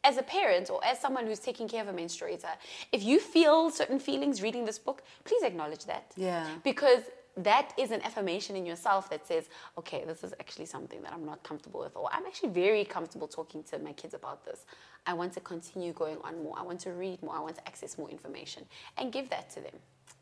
[0.06, 2.54] as a parent or as someone who's taking care of a menstruator,
[2.94, 6.06] if you feel certain feelings reading this book, please acknowledge that.
[6.16, 6.48] Yeah.
[6.64, 7.04] Because
[7.38, 11.26] that is an affirmation in yourself that says, okay, this is actually something that I'm
[11.26, 14.66] not comfortable with, or I'm actually very comfortable talking to my kids about this.
[15.06, 16.58] I want to continue going on more.
[16.58, 17.36] I want to read more.
[17.36, 18.66] I want to access more information
[18.98, 19.74] and give that to them.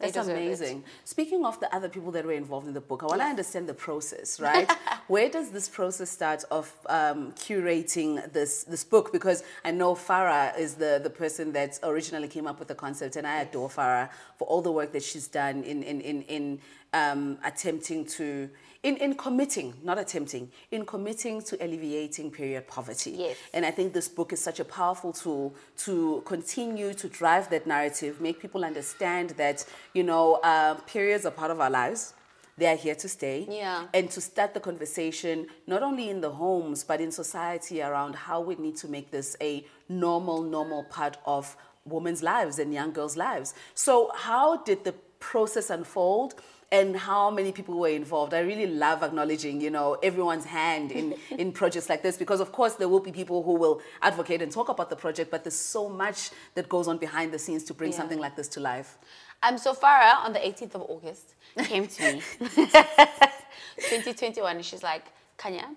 [0.02, 0.42] That's deserve it.
[0.42, 0.84] amazing.
[1.06, 3.70] Speaking of the other people that were involved in the book, I want to understand
[3.70, 4.70] the process, right?
[5.08, 9.12] Where does this process start of um, curating this this book?
[9.12, 13.16] Because I know Farah is the, the person that originally came up with the concept,
[13.16, 16.60] and I adore Farah for all the work that she's done in in in, in
[16.94, 18.50] um, attempting to.
[18.84, 23.12] In, in committing, not attempting, in committing to alleviating period poverty.
[23.12, 23.38] Yes.
[23.54, 25.54] And I think this book is such a powerful tool
[25.86, 31.32] to continue to drive that narrative, make people understand that, you know, uh, periods are
[31.32, 32.16] part of our lives.
[32.58, 33.48] They are here to stay.
[33.50, 33.86] Yeah.
[33.94, 38.42] And to start the conversation, not only in the homes, but in society around how
[38.42, 43.18] we need to make this a normal, normal part of women's lives and young girls'
[43.18, 43.54] lives.
[43.74, 46.36] So, how did the process unfold?
[46.72, 48.34] And how many people were involved.
[48.34, 52.52] I really love acknowledging, you know, everyone's hand in, in projects like this because of
[52.52, 55.56] course there will be people who will advocate and talk about the project, but there's
[55.56, 57.98] so much that goes on behind the scenes to bring Yeah.
[57.98, 58.98] something like this to life.
[59.44, 61.34] Um, so Farah on the 18th of August
[61.66, 62.22] came to me,
[63.78, 65.06] 2021, and she's like,
[65.38, 65.68] Kanya,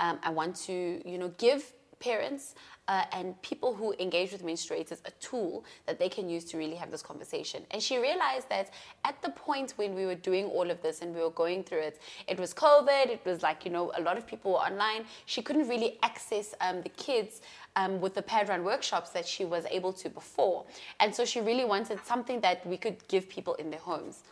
[0.00, 2.54] um, I want to, you know, give parents
[2.88, 6.74] uh, and people who engage with menstruators a tool that they can use to really
[6.74, 7.62] have this conversation.
[7.70, 8.70] And she realized that
[9.04, 11.80] at the point when we were doing all of this and we were going through
[11.80, 15.04] it, it was COVID, it was like, you know, a lot of people were online.
[15.26, 17.42] She couldn't really access um, the kids
[17.76, 20.64] um, with the pad run workshops that she was able to before.
[20.98, 24.22] And so she really wanted something that we could give people in their homes.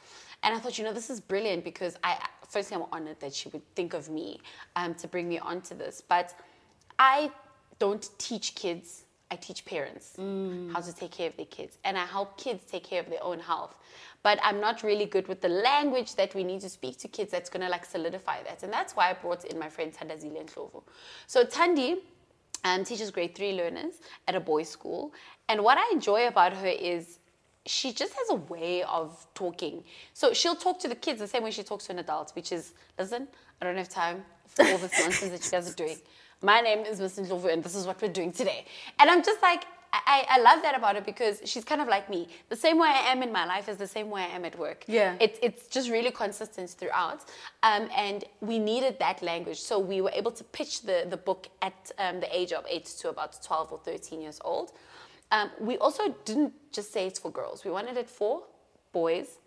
[0.43, 3.49] And I thought, you know, this is brilliant because I, firstly, I'm honored that she
[3.51, 4.41] would think of me
[4.77, 6.03] um, to bring me onto this.
[6.07, 6.39] But
[6.99, 7.31] I
[7.79, 10.15] don't teach kids, I teach parents
[10.73, 11.79] how to take care of their kids.
[11.85, 13.75] And I help kids take care of their own health.
[14.23, 17.31] But I'm not really good with the language that we need to speak to kids
[17.31, 18.63] that's gonna like solidify that.
[18.63, 20.83] And that's why I brought in my friend Tandazile Ndlovu.
[21.27, 21.99] So Tandi
[22.65, 23.95] um, teaches grade three learners
[24.27, 25.13] at a boys' school.
[25.49, 27.19] And what I enjoy about her is
[27.67, 29.85] she just has a way of talking.
[30.15, 32.53] So she'll talk to the kids the same way she talks to an adult, which
[32.53, 33.29] is, listen,
[33.61, 35.99] I don't have time for all this nonsense that you guys are doing.
[36.43, 38.67] My name is Miss Ndlovu, and this is what we're doing today.
[38.99, 42.11] And I'm just like, I, I love that about her because she's kind of like
[42.11, 42.29] me.
[42.51, 44.59] The same way I am in my life is the same way I am at
[44.59, 44.85] work.
[44.87, 45.17] Yeah.
[45.19, 47.25] It, it's just really consistent throughout.
[47.63, 49.59] Um, and we needed that language.
[49.59, 52.85] So we were able to pitch the, the book at um, the age of 8
[52.85, 54.73] to about 12 or 13 years old.
[55.33, 57.65] Um, we also didn't just say it's for girls.
[57.65, 58.43] We wanted it for
[58.93, 59.39] boys,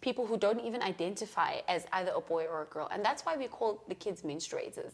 [0.00, 2.88] people who don't even identify as either a boy or a girl.
[2.90, 4.92] And that's why we call the kids menstruators.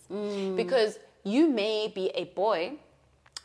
[0.56, 2.72] Because you may be a boy,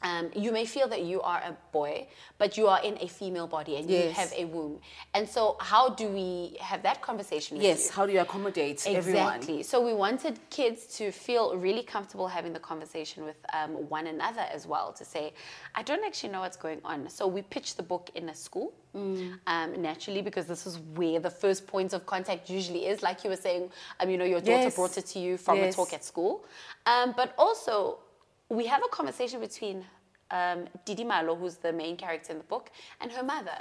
[0.04, 3.48] um, you may feel that you are a boy, but you are in a female
[3.48, 4.80] body and you have a womb.
[5.14, 9.36] And so, how do we have that conversation with Yes, how do you accommodate everyone?
[9.36, 9.64] Exactly.
[9.64, 14.46] So we wanted kids to feel really comfortable having the conversation with um, one another
[14.54, 14.92] as well.
[14.94, 15.34] To say,
[15.74, 17.10] I don't actually know what's going on.
[17.10, 19.40] So we pitched the book in a school, Mm.
[19.48, 23.02] um, naturally, because this is where the first point of contact usually is.
[23.02, 24.76] Like you were saying, um, you know, your daughter Yes.
[24.76, 25.74] brought it to you from Yes.
[25.74, 26.46] a talk at school,
[26.86, 27.98] um, but also
[28.54, 29.84] we have a conversation between
[30.32, 32.70] um, Tidi Malo, who's the main character in the book,
[33.02, 33.58] and her mother.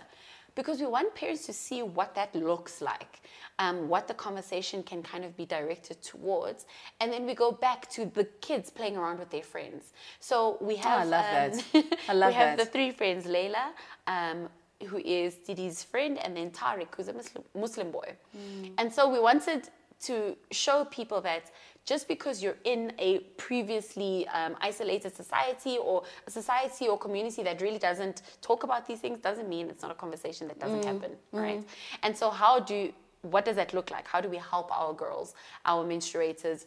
[0.55, 3.22] Because we want parents to see what that looks like,
[3.59, 6.66] um, what the conversation can kind of be directed towards,
[7.00, 9.94] and then we go back to the kids playing around with their friends.
[10.20, 11.98] So we have, Oh, I love um, that.
[12.09, 12.66] I love we have that.
[12.66, 13.68] the three friends, Layla,
[14.07, 14.50] um,
[14.87, 18.12] who is Tidi's friend, and then Tariq, who's a Muslim, Muslim boy.
[18.37, 18.72] Mm.
[18.76, 19.70] And so we wanted
[20.02, 21.50] to show people that
[21.85, 27.61] just because you're in a previously um, isolated society or a society or community that
[27.61, 30.64] really doesn't talk about these things doesn't mean it's not a conversation that Mm.
[30.64, 31.62] doesn't happen, right?
[32.05, 32.92] And so, how do
[33.23, 34.07] what does that look like?
[34.09, 36.66] How do we help our girls, our menstruators?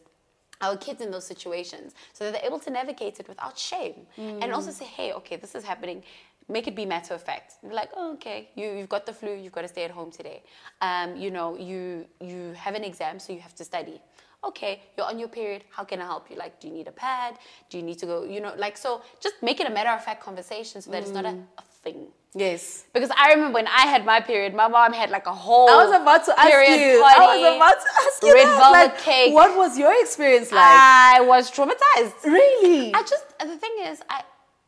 [0.61, 4.07] Our kids in those situations so that they're able to navigate it without shame
[4.41, 6.01] and also say, hey, okay, this is happening.
[6.47, 7.55] make it be matter of fact.
[7.79, 10.39] Like, oh, okay, you, you've got the flu, you've got to stay at home today.
[10.87, 13.97] Um, you know, you you have an exam, so you have to study.
[14.45, 15.63] Okay, you're on your period.
[15.71, 16.37] How can I help you?
[16.37, 17.37] Like, do you need a pad?
[17.69, 18.23] Do you need to go?
[18.23, 19.01] You know, like so.
[19.19, 21.43] Just make it a matter of fact conversation, so that it's not a, mm.
[21.57, 22.07] a thing.
[22.35, 22.85] Yes.
[22.93, 25.69] Because I remember when I had my period, my mom had like a whole.
[25.69, 27.01] I was about to ask period you.
[27.01, 29.33] Party, I was about to ask you red velvet like, cake.
[29.33, 30.61] What was your experience like?
[30.61, 32.25] I was traumatized.
[32.25, 32.93] really?
[32.93, 34.23] I just the thing is I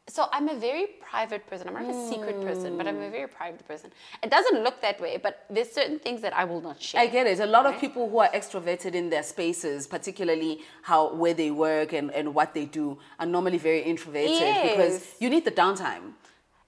[0.07, 1.67] so I'm a very private person.
[1.69, 3.89] I'm not a secret person, but I'm a very private person.
[4.25, 7.01] It doesn't look that way, but there's certain things that I will not share.
[7.01, 7.39] I get it.
[7.39, 10.53] A lot of people who are extroverted in their spaces, particularly
[10.89, 12.85] how where they work and, and what they do,
[13.19, 16.05] are normally very introverted because you need the downtime.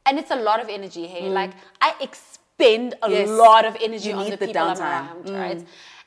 [0.05, 1.25] and it's a lot of energy, hey.
[1.41, 3.11] Like I expend a Mm.
[3.19, 3.29] Yes.
[3.45, 4.79] lot of energy You on the the people I'm downtime.
[4.79, 4.91] Mm.
[4.91, 5.61] around, right?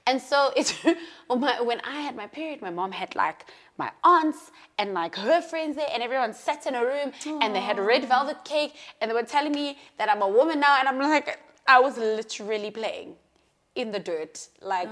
[0.08, 0.70] And so it's
[1.70, 3.38] when I had my period, my mom had like
[3.78, 7.60] my aunts and like her friends there, and everyone sat in a room and they
[7.60, 10.88] had red velvet cake, and they were telling me that I'm a woman now, and
[10.88, 13.14] I'm like, I was literally playing
[13.74, 14.88] in the dirt like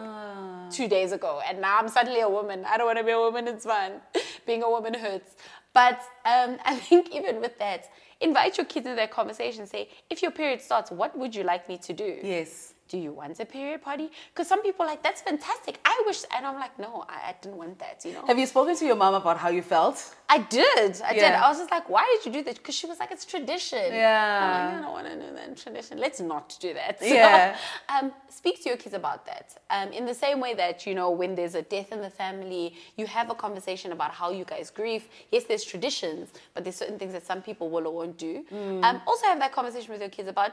[0.70, 2.64] two days ago, and now I'm suddenly a woman.
[2.66, 3.46] I don't want to be a woman.
[3.48, 3.92] It's fun.
[4.46, 5.34] Being a woman hurts.
[5.72, 7.90] But um, I think even with that,
[8.20, 9.66] invite your kids into that conversation.
[9.66, 12.18] Say, if your period starts, what would you like me to do?
[12.22, 12.69] Yes.
[12.90, 14.10] Do you want a period party?
[14.32, 15.78] Because some people are like, that's fantastic.
[15.84, 18.26] I wish, and I'm like, no, I, I didn't want that, you know?
[18.26, 19.96] Have you spoken to your mom about how you felt?
[20.28, 21.00] I did.
[21.02, 21.32] I did.
[21.34, 22.56] I was just like, why did you do that?
[22.56, 23.92] Because she was like, it's tradition.
[23.92, 24.40] Yeah.
[24.42, 25.98] I'm like, I don't want to do that tradition.
[25.98, 26.98] Let's not do that.
[27.10, 27.56] So, Yeah.
[27.88, 29.46] um, speak to your kids about that.
[29.70, 32.74] Um, in the same way that, you know, when there's a death in the family,
[32.96, 35.04] you have a conversation about how you guys grieve.
[35.30, 38.44] Yes, there's traditions, but there's certain things that some people will or won't do.
[38.52, 38.82] Mm.
[38.84, 40.52] Um, also have that conversation with your kids about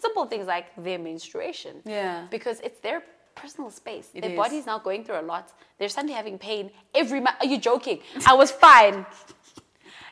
[0.00, 1.82] simple things like their menstruation.
[1.84, 2.26] Yeah.
[2.30, 3.02] Because it's their
[3.34, 4.10] personal space.
[4.14, 4.36] It their is.
[4.36, 5.52] body's now going through a lot.
[5.78, 7.36] They're suddenly having pain every month.
[7.40, 8.00] Are you joking?
[8.26, 9.06] I was fine.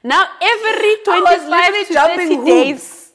[0.03, 3.06] Now every I 25 literally to jumping 30 days,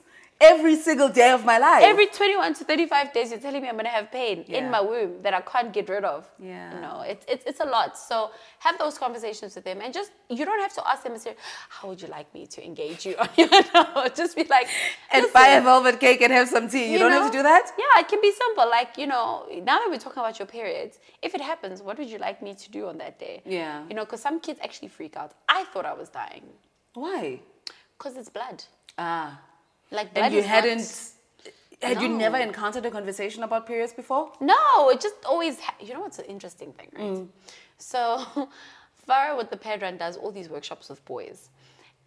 [0.42, 1.84] every single day of my life.
[1.84, 4.58] every 21 to 35 days, you're telling me I'm gonna have pain Yeah.
[4.60, 6.28] in my womb that I can't get rid of.
[6.40, 6.74] Yeah.
[6.74, 7.98] You know, it's, it's, it's a lot.
[7.98, 11.22] So have those conversations with them and just, you don't have to ask them and
[11.22, 11.36] say,
[11.70, 13.16] how would you like me to engage you?
[13.38, 14.68] you know, just be like,
[15.12, 16.92] and buy a velvet cake and have some tea.
[16.92, 17.72] You, don't have to do that?
[17.78, 18.68] Yeah, it can be simple.
[18.70, 22.10] Like, you know, now that we're talking about your periods, if it happens, what would
[22.10, 23.42] you like me to do on that day?
[23.46, 23.84] Yeah.
[23.88, 25.34] You know, because some kids actually freak out.
[25.48, 26.44] I thought I was dying
[26.94, 27.40] Why?
[27.98, 28.64] because it's blood.
[28.98, 29.40] Ah.
[29.92, 31.12] Like, And you hadn't
[31.82, 34.32] had you never encountered a conversation about periods before?
[34.40, 35.60] No, it just always.
[35.60, 37.14] Ha- you know what's an interesting thing, right?
[37.14, 37.28] Mm.
[37.78, 38.24] So,
[39.10, 41.50] Farah with the ped run does all these workshops with boys,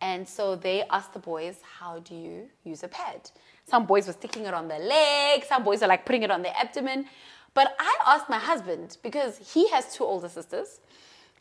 [0.01, 3.31] and so they ask the boys, "How do you use a pad?"
[3.66, 5.44] Some boys were sticking it on their leg.
[5.44, 7.07] Some boys are like putting it on their abdomen.
[7.55, 10.81] But I asked my husband because he has two older sisters.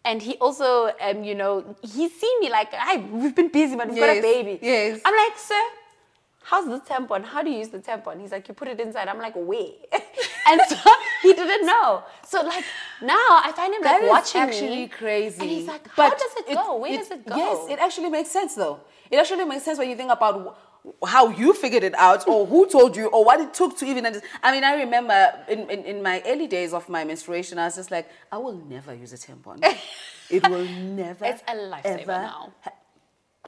[0.06, 3.88] And he also, um, you know, he's seen me like, "Hi, we've been busy, but
[3.90, 5.00] we've got a baby." yes.
[5.06, 5.62] I'm like, "Sir,
[6.44, 7.24] how's the tampon?
[7.24, 8.20] How do you use the tampon?
[8.22, 9.08] He's like, you put it inside.
[9.08, 9.86] I'm like, wait.
[10.48, 10.78] and so
[11.22, 12.04] he didn't know.
[12.28, 12.64] So like
[13.02, 15.42] now I find him That like is watching actually me, crazy.
[15.42, 16.78] And he's like, how But does it go?
[16.78, 17.36] Where does it go?
[17.36, 18.80] Yes, it actually makes sense though.
[19.10, 20.58] It actually makes sense when you think about
[21.06, 24.06] how you figured it out or who told you or what it took to even
[24.06, 24.30] understand.
[24.44, 27.76] I mean, I remember in, in, in my early days of my menstruation, I was
[27.76, 29.64] just like, I will never use a tampon.
[30.30, 31.26] it will never.
[31.26, 32.54] It's a lifesaver ever now.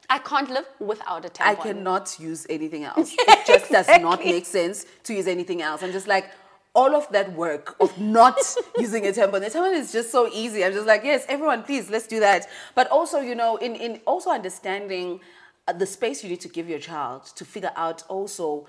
[0.10, 1.46] I can't live without a tampon.
[1.46, 3.14] I cannot use anything else.
[3.18, 5.84] It just does not make sense to use anything else.
[5.84, 6.30] I'm just like,
[6.76, 8.38] all of that work of not
[8.78, 9.40] using a tampon.
[9.40, 10.64] The tampon is just so easy.
[10.64, 12.48] I'm just like, yes, everyone, please, let's do that.
[12.76, 15.22] But also, you know, in, in also understanding
[15.68, 18.68] uh, the space you need to give your child to figure out also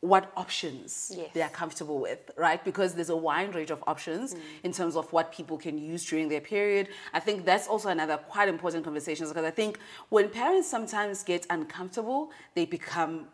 [0.00, 1.30] what options Yes.
[1.34, 2.64] they are comfortable with, right?
[2.64, 4.40] Because there's a wide range of options Mm.
[4.62, 6.88] in terms of what people can use during their period.
[7.12, 11.46] I think that's also another quite important conversation because I think when parents sometimes get
[11.50, 13.26] uncomfortable, they become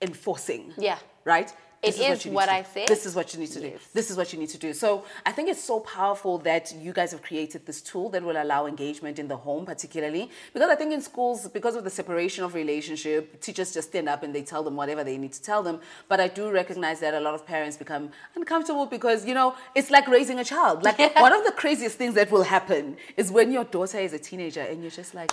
[0.00, 0.72] enforcing.
[0.78, 0.98] Yeah.
[1.24, 1.52] Right?
[1.82, 2.88] It is you need what I said.
[2.88, 3.72] This is what you need to do.
[3.94, 4.74] This is what you need to do.
[4.74, 8.40] So I think it's so powerful that you guys have created this tool that will
[8.40, 12.44] allow engagement in the home, particularly because I think in schools, because of the separation
[12.44, 15.62] of relationship, teachers just stand up and they tell them whatever they need to tell
[15.62, 15.80] them.
[16.06, 19.90] But I do recognize that a lot of parents become uncomfortable because you know it's
[19.90, 20.82] like raising a child.
[20.82, 24.18] Like one of the craziest things that will happen is when your daughter is a
[24.18, 25.32] teenager and you're just like.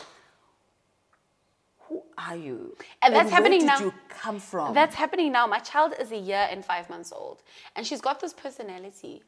[2.17, 2.75] Are you?
[3.01, 3.77] And that's happening where now.
[3.77, 4.73] did you come from?
[4.73, 5.45] That's happening now.
[5.45, 7.43] My child is a year and five months old,
[7.75, 9.21] and she's got this personality,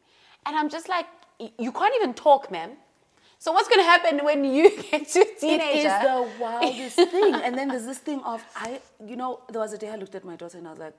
[0.46, 1.06] and I'm just like,
[1.40, 2.72] you can't even talk, ma'am.
[3.42, 5.64] So what's gonna happen when you get to teenager?
[5.64, 7.36] It is the wildest thing.
[7.46, 10.16] And then there's this thing of I, you know, there was a day I looked
[10.16, 10.98] at my daughter and I was like,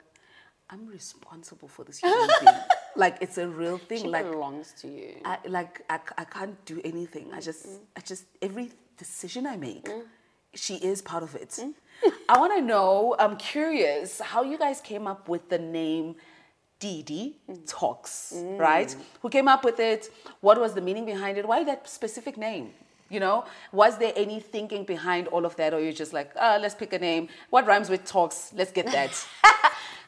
[0.70, 2.56] I'm responsible for this human being.
[2.96, 4.02] Like it's a real thing.
[4.02, 5.16] She like belongs to you.
[5.24, 7.30] I like I, I can't do anything.
[7.32, 7.78] I just mm.
[7.94, 10.02] I just every decision I make mm.
[10.54, 11.58] She is part of it.
[12.28, 16.16] I want to know, I'm curious how you guys came up with the name
[16.80, 17.34] Tidi
[17.66, 18.94] Talks, right?
[19.20, 20.08] Who came up with it?
[20.40, 21.46] What was the meaning behind it?
[21.46, 22.70] Why that specific name?
[23.10, 26.58] You know, was there any thinking behind all of that, or you're just like, ah,
[26.60, 27.28] let's pick a name.
[27.50, 28.52] What rhymes with talks?
[28.56, 29.26] Let's get that.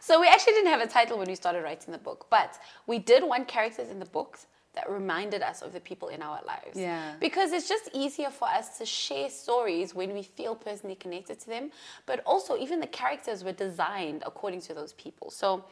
[0.05, 2.99] So we actually didn't have a title when we started writing the book, but we
[2.99, 6.75] did want characters in the books that reminded us of the people in our lives.
[6.77, 7.13] Yeah.
[7.21, 11.47] Because it's just easier for us to share stories when we feel personally connected to
[11.47, 11.71] them,
[12.07, 15.31] but also even the characters were designed according to those people.
[15.31, 15.65] So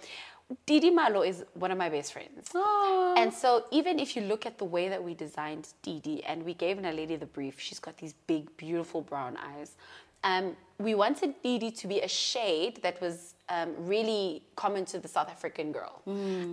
[0.67, 2.51] Tidi Malo is one of my best friends.
[2.55, 3.15] Aw.
[3.17, 6.55] And so even if you look at the way that we designed Tidi and we
[6.55, 9.77] gave Naledi the brief, she's got these big, beautiful brown eyes.
[10.25, 15.09] Um, we wanted Tidi to be a shade that was um, really common to the
[15.09, 16.03] South African girl.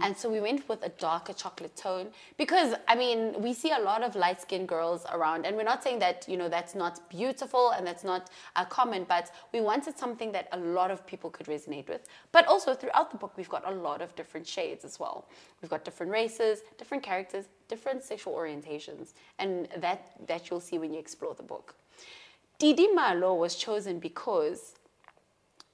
[0.01, 3.79] And so we went with a darker chocolate tone because, I mean, we see a
[3.79, 5.45] lot of light skinned girls around.
[5.45, 9.05] And we're not saying that, you know, that's not beautiful and that's not uh, common,
[9.07, 12.07] but we wanted something that a lot of people could resonate with.
[12.31, 15.27] But also throughout the book, we've got a lot of different shades as well.
[15.61, 19.13] We've got different races, different characters, different sexual orientations.
[19.37, 21.75] And that, that you'll see when you explore the book.
[22.59, 24.73] Tidi Malo was chosen because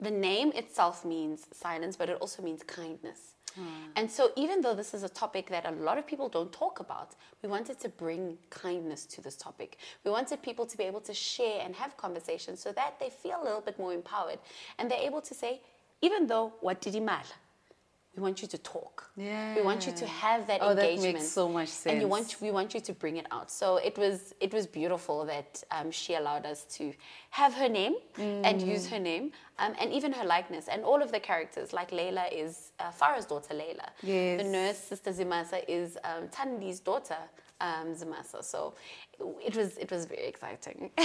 [0.03, 3.33] the name itself means silence, but it also means kindness.
[3.55, 3.61] Hmm.
[3.95, 6.79] And so, even though this is a topic that a lot of people don't talk
[6.79, 9.77] about, we wanted to bring kindness to this topic.
[10.03, 13.39] We wanted people to be able to share and have conversations so that they feel
[13.41, 14.39] a little bit more empowered
[14.79, 15.61] and they're able to say,
[16.01, 17.23] even though what did he mal?
[18.15, 19.09] We want you to talk.
[19.17, 19.55] Yeah.
[19.55, 21.25] We want you to have that Oh, that makes engagement.
[21.25, 22.11] so much And you sense.
[22.11, 23.49] want we want you to bring it out.
[23.49, 26.93] So it was it was beautiful that um, she allowed us to
[27.31, 31.11] have her name and use her name um, and even her likeness and all of
[31.11, 31.73] the characters.
[31.73, 33.89] Like Layla is uh, Farah's daughter, Layla.
[34.03, 34.41] Yes.
[34.43, 37.17] The nurse, Sister Zimasa, is um, Tandi's daughter,
[37.61, 38.43] um, Zimasa.
[38.43, 38.75] So
[39.43, 40.91] it was it was very exciting.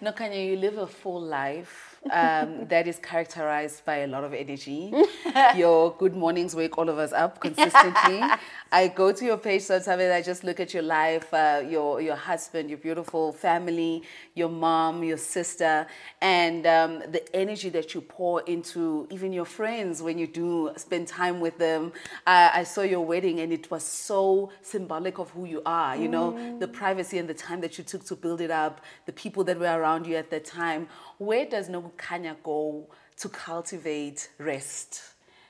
[0.00, 4.34] No, Kanya, you live a full life um, that is characterized by a lot of
[4.34, 4.92] energy.
[5.56, 8.22] your good mornings wake all of us up consistently.
[8.72, 12.00] I go to your page sometimes and I just look at your life, uh, your
[12.00, 14.02] your husband, your beautiful family,
[14.34, 15.86] your mom, your sister,
[16.20, 21.06] and um, the energy that you pour into even your friends when you do spend
[21.06, 21.92] time with them.
[22.26, 25.96] I, I saw your wedding and it was so symbolic of who you are.
[25.96, 29.12] You know, the privacy and the time that you took to build it up, the
[29.12, 30.88] people that were around you at that time.
[31.18, 32.88] Where does Nokukanya go
[33.18, 35.02] to cultivate rest?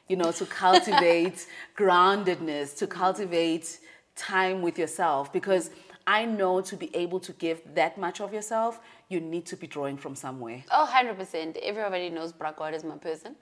[0.09, 1.47] You know, to cultivate
[1.77, 3.79] groundedness, to cultivate
[4.17, 5.33] time with yourself.
[5.33, 5.71] Because
[6.07, 9.67] I know to be able to give that much of yourself, you need to be
[9.67, 10.63] drawing from somewhere.
[10.71, 11.57] Oh, 100%.
[11.63, 13.37] Everybody knows Brakod is my person.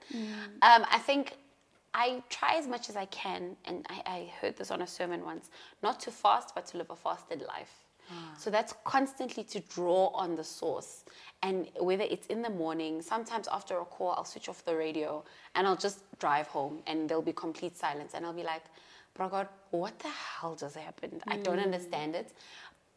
[0.63, 1.37] Um, I think
[1.95, 5.25] I try as much as I can, and I, I heard this on a sermon
[5.25, 5.51] once,
[5.83, 7.82] not to fast, but to live a fasted life.
[8.39, 11.05] So that's constantly to draw on the source.
[11.43, 15.25] And whether it's in the morning, sometimes after a call, I'll switch off the radio
[15.55, 18.13] and I'll just drive home and there'll be complete silence.
[18.15, 18.65] And I'll be like,
[19.19, 21.23] Brakod, what the hell just happened?
[21.29, 22.33] I don't understand it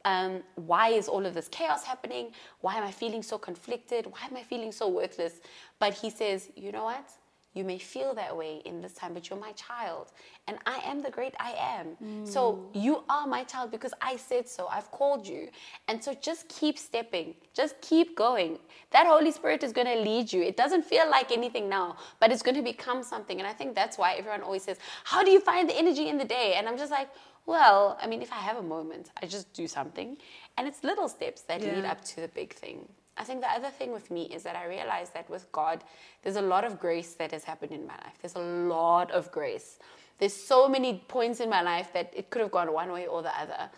[0.06, 2.32] um, why is all of this chaos happening?
[2.62, 4.06] Why am I feeling so conflicted?
[4.06, 5.42] Why am I feeling so worthless?
[5.80, 7.10] But he says, you know what?
[7.56, 10.12] You may feel that way in this time, but you're my child.
[10.48, 12.26] And I am the great I am.
[12.26, 12.84] So mm.
[12.84, 14.68] you are my child because I said so.
[14.68, 15.48] I've called you.
[15.88, 17.34] And so just keep stepping.
[17.54, 18.60] Just keep going.
[18.92, 20.44] That Holy Spirit is going to lead you.
[20.44, 23.40] It doesn't feel like anything now, but it's going to become something.
[23.40, 26.18] And I think that's why everyone always says, How do you find the energy in
[26.18, 26.56] the day?
[26.58, 27.10] And I'm just like,
[27.46, 30.18] well, I mean, if I have a moment, I just do something.
[30.58, 32.88] And it's little steps that lead up to the big thing.
[33.18, 35.84] I think the other thing with me is that I realize that with God,
[36.22, 38.18] there's a lot of grace that has happened in my life.
[38.22, 39.80] There's a lot of grace.
[40.18, 43.22] There's so many points in my life that it could have gone one way or
[43.22, 43.70] the other.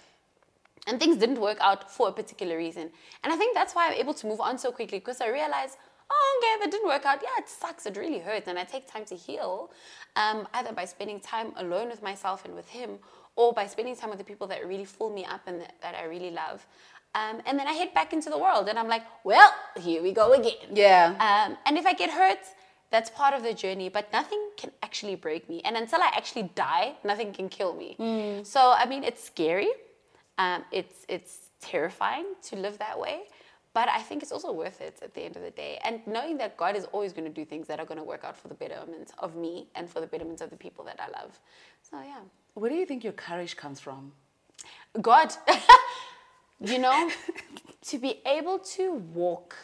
[0.88, 2.90] And things didn't work out for a particular reason.
[3.24, 5.78] And I think that's why I'm able to move on so quickly because I realize,
[6.10, 7.20] oh, okay, that didn't work out.
[7.22, 7.86] Yeah, it sucks.
[7.86, 8.48] It really hurts.
[8.48, 9.72] And I take time to heal,
[10.16, 13.00] um, either by spending time alone with myself and with Him,
[13.36, 15.96] or by spending time with the people that really fill me up and that, that
[15.96, 16.66] I really love.
[17.16, 20.12] Um, and then I head back into the world and I'm like, well, here we
[20.12, 20.54] go again.
[20.74, 21.16] Yeah.
[21.20, 22.40] Um, and if I get hurt,
[22.92, 25.62] that's part of the journey, but nothing can actually break me.
[25.66, 27.96] And until I actually die, nothing can kill me.
[28.44, 29.70] So, I mean, it's scary.
[30.38, 33.24] Um, it's, it's terrifying to live that way.
[33.74, 35.80] But I think it's also worth it at the end of the day.
[35.84, 38.24] And knowing that God is always going to do things that are going to work
[38.24, 41.08] out for the betterment of me and for the betterment of the people that I
[41.22, 41.40] love.
[41.84, 42.22] So, yeah.
[42.54, 44.14] Where do you think your courage comes from?
[45.00, 45.32] God,
[46.60, 47.10] you know,
[47.84, 49.56] to be able to walk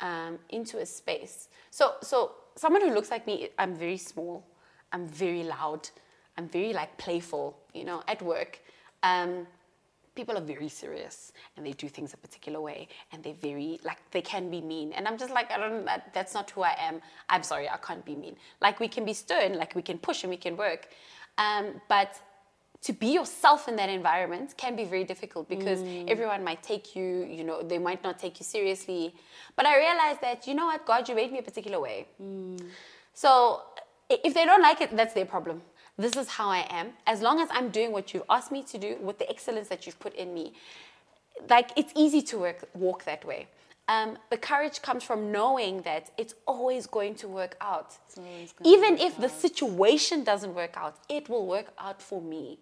[0.00, 1.48] um, into a space.
[1.70, 4.46] So, so someone who looks like me, I'm very small,
[4.92, 5.88] I'm very loud,
[6.36, 8.60] I'm very like playful, you know, at work.
[9.02, 9.46] Um,
[10.16, 13.98] people are very serious and they do things a particular way and they're very like
[14.10, 16.74] they can be mean and i'm just like i don't that, that's not who i
[16.80, 19.98] am i'm sorry i can't be mean like we can be stern like we can
[19.98, 20.88] push and we can work
[21.38, 22.18] um, but
[22.82, 26.08] to be yourself in that environment can be very difficult because mm.
[26.08, 29.14] everyone might take you you know they might not take you seriously
[29.56, 32.60] but i realized that you know what god you made me a particular way mm.
[33.12, 33.62] so
[34.08, 35.60] if they don't like it that's their problem
[35.98, 36.92] this is how I am.
[37.06, 39.86] As long as I'm doing what you've asked me to do with the excellence that
[39.86, 40.52] you've put in me,
[41.48, 43.46] like it's easy to work, walk that way.
[43.88, 47.96] Um, the courage comes from knowing that it's always going to work out.
[48.64, 49.20] Even if out.
[49.20, 52.58] the situation doesn't work out, it will work out for me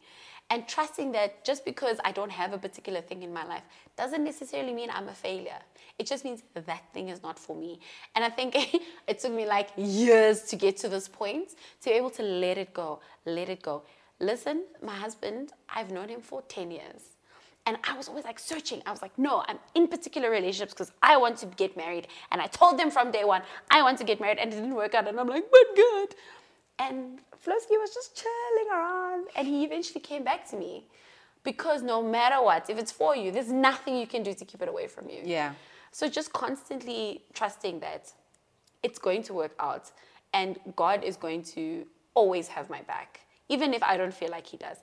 [0.51, 3.63] and trusting that just because I don't have a particular thing in my life
[3.97, 5.59] doesn't necessarily mean I'm a failure.
[5.99, 7.81] It just means that thing is not for me.
[8.15, 8.55] And I think
[9.09, 11.51] it took me like years to get to this point
[11.83, 13.83] to be able to let it go, let it go.
[14.21, 17.14] Listen, my husband, I've known him for 10 years.
[17.67, 18.83] And I was always like searching.
[18.85, 22.09] I was like, no, I'm in particular relationships because I want to get married.
[22.31, 24.75] And I told them from day one, I want to get married, and it didn't
[24.75, 25.09] work out.
[25.09, 26.15] And I'm like, but good.
[26.79, 30.85] And Flosky was just chilling around and he eventually came back to me.
[31.43, 34.63] Because no matter what, if it's for you, there's nothing you can do to keep
[34.63, 35.21] it away from you.
[35.25, 35.53] Yeah.
[35.93, 38.13] So just constantly trusting that
[38.83, 39.91] it's going to work out
[40.33, 43.21] and God is going to always have my back.
[43.49, 44.79] Even if I don't feel like He does,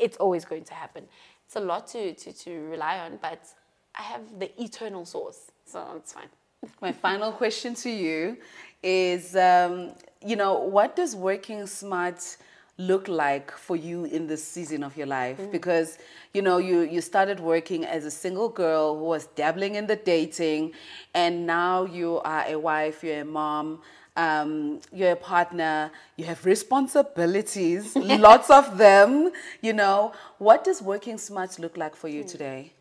[0.00, 1.04] it's always going to happen.
[1.46, 3.42] It's a lot to, to, to rely on, but
[3.94, 6.28] I have the eternal source, so it's fine.
[6.80, 8.36] My final question to you
[8.82, 9.92] is um,
[10.24, 12.36] you know, what does working smart
[12.78, 15.38] look like for you in this season of your life?
[15.38, 15.52] Mm.
[15.52, 15.98] Because,
[16.34, 19.96] you know, you, you started working as a single girl who was dabbling in the
[19.96, 20.72] dating,
[21.14, 23.80] and now you are a wife, you're a mom.
[24.16, 30.12] Um, you're a partner, you have responsibilities, lots of them, you know.
[30.38, 32.28] What does working smart look like for you mm.
[32.28, 32.72] today?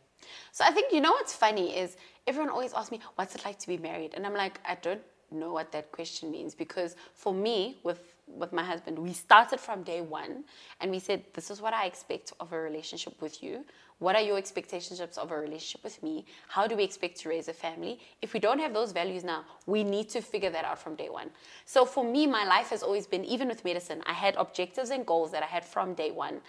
[0.52, 3.60] So I think, you know what's funny is everyone always asks me, what's it like
[3.60, 4.14] to be married?
[4.14, 8.52] And I'm like, I don't know what that question means because for me with with
[8.52, 10.44] my husband we started from day one
[10.82, 13.64] and we said this is what i expect of a relationship with you.
[14.00, 16.26] What are your expectations of a relationship with me?
[16.50, 17.98] How do we expect to raise a family?
[18.22, 21.10] If we don't have those values now we need to figure that out from day
[21.10, 21.30] one.
[21.66, 25.06] So for me my life has always been even with medicine i had objectives and
[25.06, 26.42] goals that i had from day one.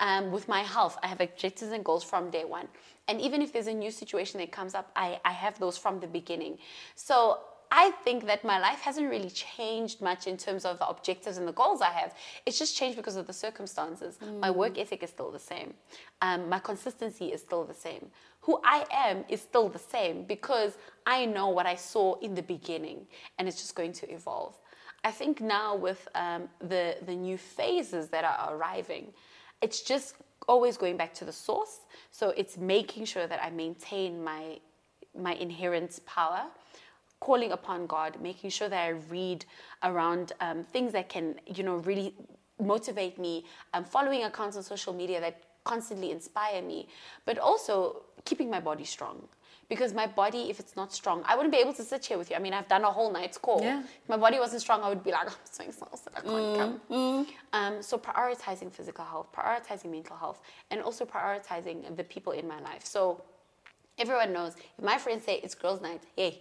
[0.00, 2.68] Um, with my health, I have objectives and goals from day one.
[3.08, 5.98] And even if there's a new situation that comes up, I, I have those from
[5.98, 6.58] the beginning.
[6.94, 11.36] So I think that my life hasn't really changed much in terms of the objectives
[11.36, 12.14] and the goals I have.
[12.46, 14.18] It's just changed because of the circumstances.
[14.24, 14.40] Mm.
[14.40, 15.74] My work ethic is still the same.
[16.22, 18.10] Um, my consistency is still the same.
[18.40, 22.42] Who I am is still the same because I know what I saw in the
[22.42, 23.06] beginning
[23.38, 24.56] and it's just going to evolve.
[25.04, 29.12] I think now with um, the, the new phases that are arriving,
[29.62, 30.16] it's just
[30.48, 31.80] always going back to the source.
[32.10, 34.58] So it's making sure that I maintain my,
[35.16, 36.46] my inherent power
[37.20, 39.44] calling upon God, making sure that I read
[39.82, 42.14] around um, things that can, you know, really
[42.60, 43.44] motivate me,
[43.74, 46.88] um, following accounts on social media that constantly inspire me,
[47.24, 49.28] but also keeping my body strong.
[49.68, 52.30] Because my body, if it's not strong, I wouldn't be able to sit here with
[52.30, 52.36] you.
[52.36, 53.60] I mean, I've done a whole night's call.
[53.62, 53.80] Yeah.
[53.80, 56.56] If my body wasn't strong, I would be like, I'm so exhausted, I can't mm,
[56.56, 56.80] come.
[56.90, 57.26] Mm.
[57.52, 60.40] Um, so prioritizing physical health, prioritizing mental health,
[60.70, 62.86] and also prioritizing the people in my life.
[62.86, 63.22] So
[63.98, 66.38] everyone knows if my friends say it's girls' night, hey,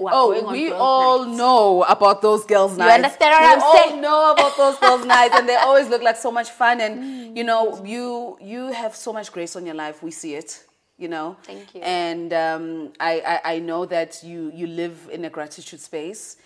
[0.00, 1.38] oh, we all nights.
[1.38, 2.88] know about those girls' nights.
[2.90, 4.00] You understand what we I'm all saying?
[4.00, 6.80] know about those girls' nights, and they always look like so much fun.
[6.80, 10.02] And you know, you you have so much grace on your life.
[10.02, 10.64] We see it.
[10.96, 11.36] You know.
[11.44, 11.80] Thank you.
[11.82, 16.36] And um, I, I I know that you you live in a gratitude space.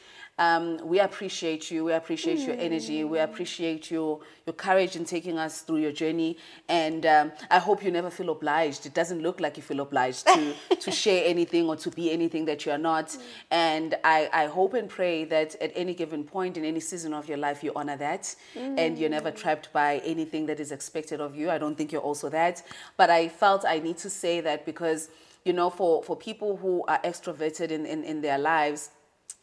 [0.43, 1.85] Um, we appreciate you.
[1.85, 2.47] We appreciate mm.
[2.49, 3.05] your energy.
[3.05, 6.37] We appreciate your your courage in taking us through your journey.
[6.69, 8.85] And um, I hope you never feel obliged.
[8.87, 12.45] It doesn't look like you feel obliged to to share anything or to be anything
[12.47, 13.09] that you are not.
[13.09, 13.21] Mm.
[13.51, 17.29] And I, I hope and pray that at any given point in any season of
[17.29, 18.79] your life, you honor that, mm.
[18.79, 21.51] and you're never trapped by anything that is expected of you.
[21.51, 22.63] I don't think you're also that.
[22.97, 25.09] But I felt I need to say that because
[25.45, 28.91] you know, for, for people who are extroverted in, in, in their lives,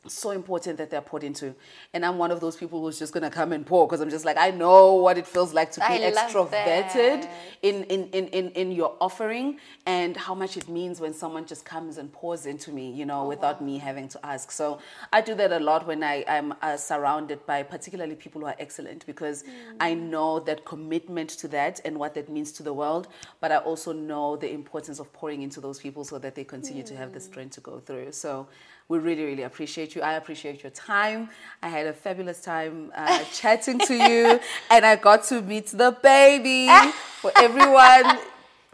[0.07, 1.53] so important that they're poured into.
[1.93, 4.23] And I'm one of those people who's just gonna come and pour because I'm just
[4.23, 7.29] like, I know what it feels like to be I extroverted
[7.61, 11.65] in, in, in, in, in your offering and how much it means when someone just
[11.65, 13.67] comes and pours into me, you know, oh, without wow.
[13.67, 14.51] me having to ask.
[14.51, 14.79] So
[15.11, 18.55] I do that a lot when I, I'm uh, surrounded by particularly people who are
[18.57, 19.49] excellent because mm.
[19.81, 23.09] I know that commitment to that and what that means to the world.
[23.41, 26.83] But I also know the importance of pouring into those people so that they continue
[26.83, 26.87] mm.
[26.87, 27.23] to have the mm.
[27.23, 28.13] strength to go through.
[28.13, 28.47] So
[28.89, 30.01] we really, really appreciate you.
[30.01, 31.29] I appreciate your time.
[31.61, 34.39] I had a fabulous time uh, chatting to you,
[34.71, 36.67] and I got to meet the baby.
[37.21, 38.17] For everyone,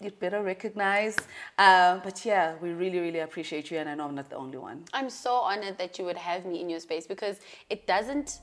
[0.01, 1.17] you'd better recognize.
[1.57, 4.57] Uh, but yeah, we really, really appreciate you, and I know I'm not the only
[4.57, 4.85] one.
[4.93, 7.39] I'm so honored that you would have me in your space because
[7.69, 8.39] it doesn't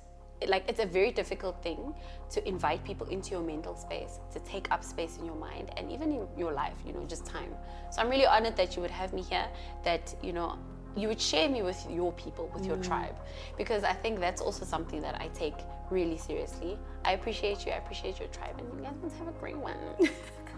[0.49, 1.95] like it's a very difficult thing
[2.29, 5.91] to invite people into your mental space to take up space in your mind and
[5.93, 7.55] even in your life you know just time
[7.93, 9.47] so i'm really honored that you would have me here
[9.85, 10.59] that you know
[10.97, 12.86] you would share me with your people with your mm.
[12.86, 13.16] tribe
[13.57, 15.55] because i think that's also something that i take
[15.90, 19.32] really seriously i appreciate you i appreciate your tribe and you guys must have a
[19.32, 19.76] great one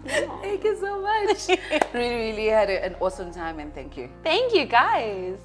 [0.05, 0.41] Yeah.
[0.41, 1.47] Thank you so much.
[1.93, 4.09] really, really had an awesome time, and thank you.
[4.23, 5.39] thank you guys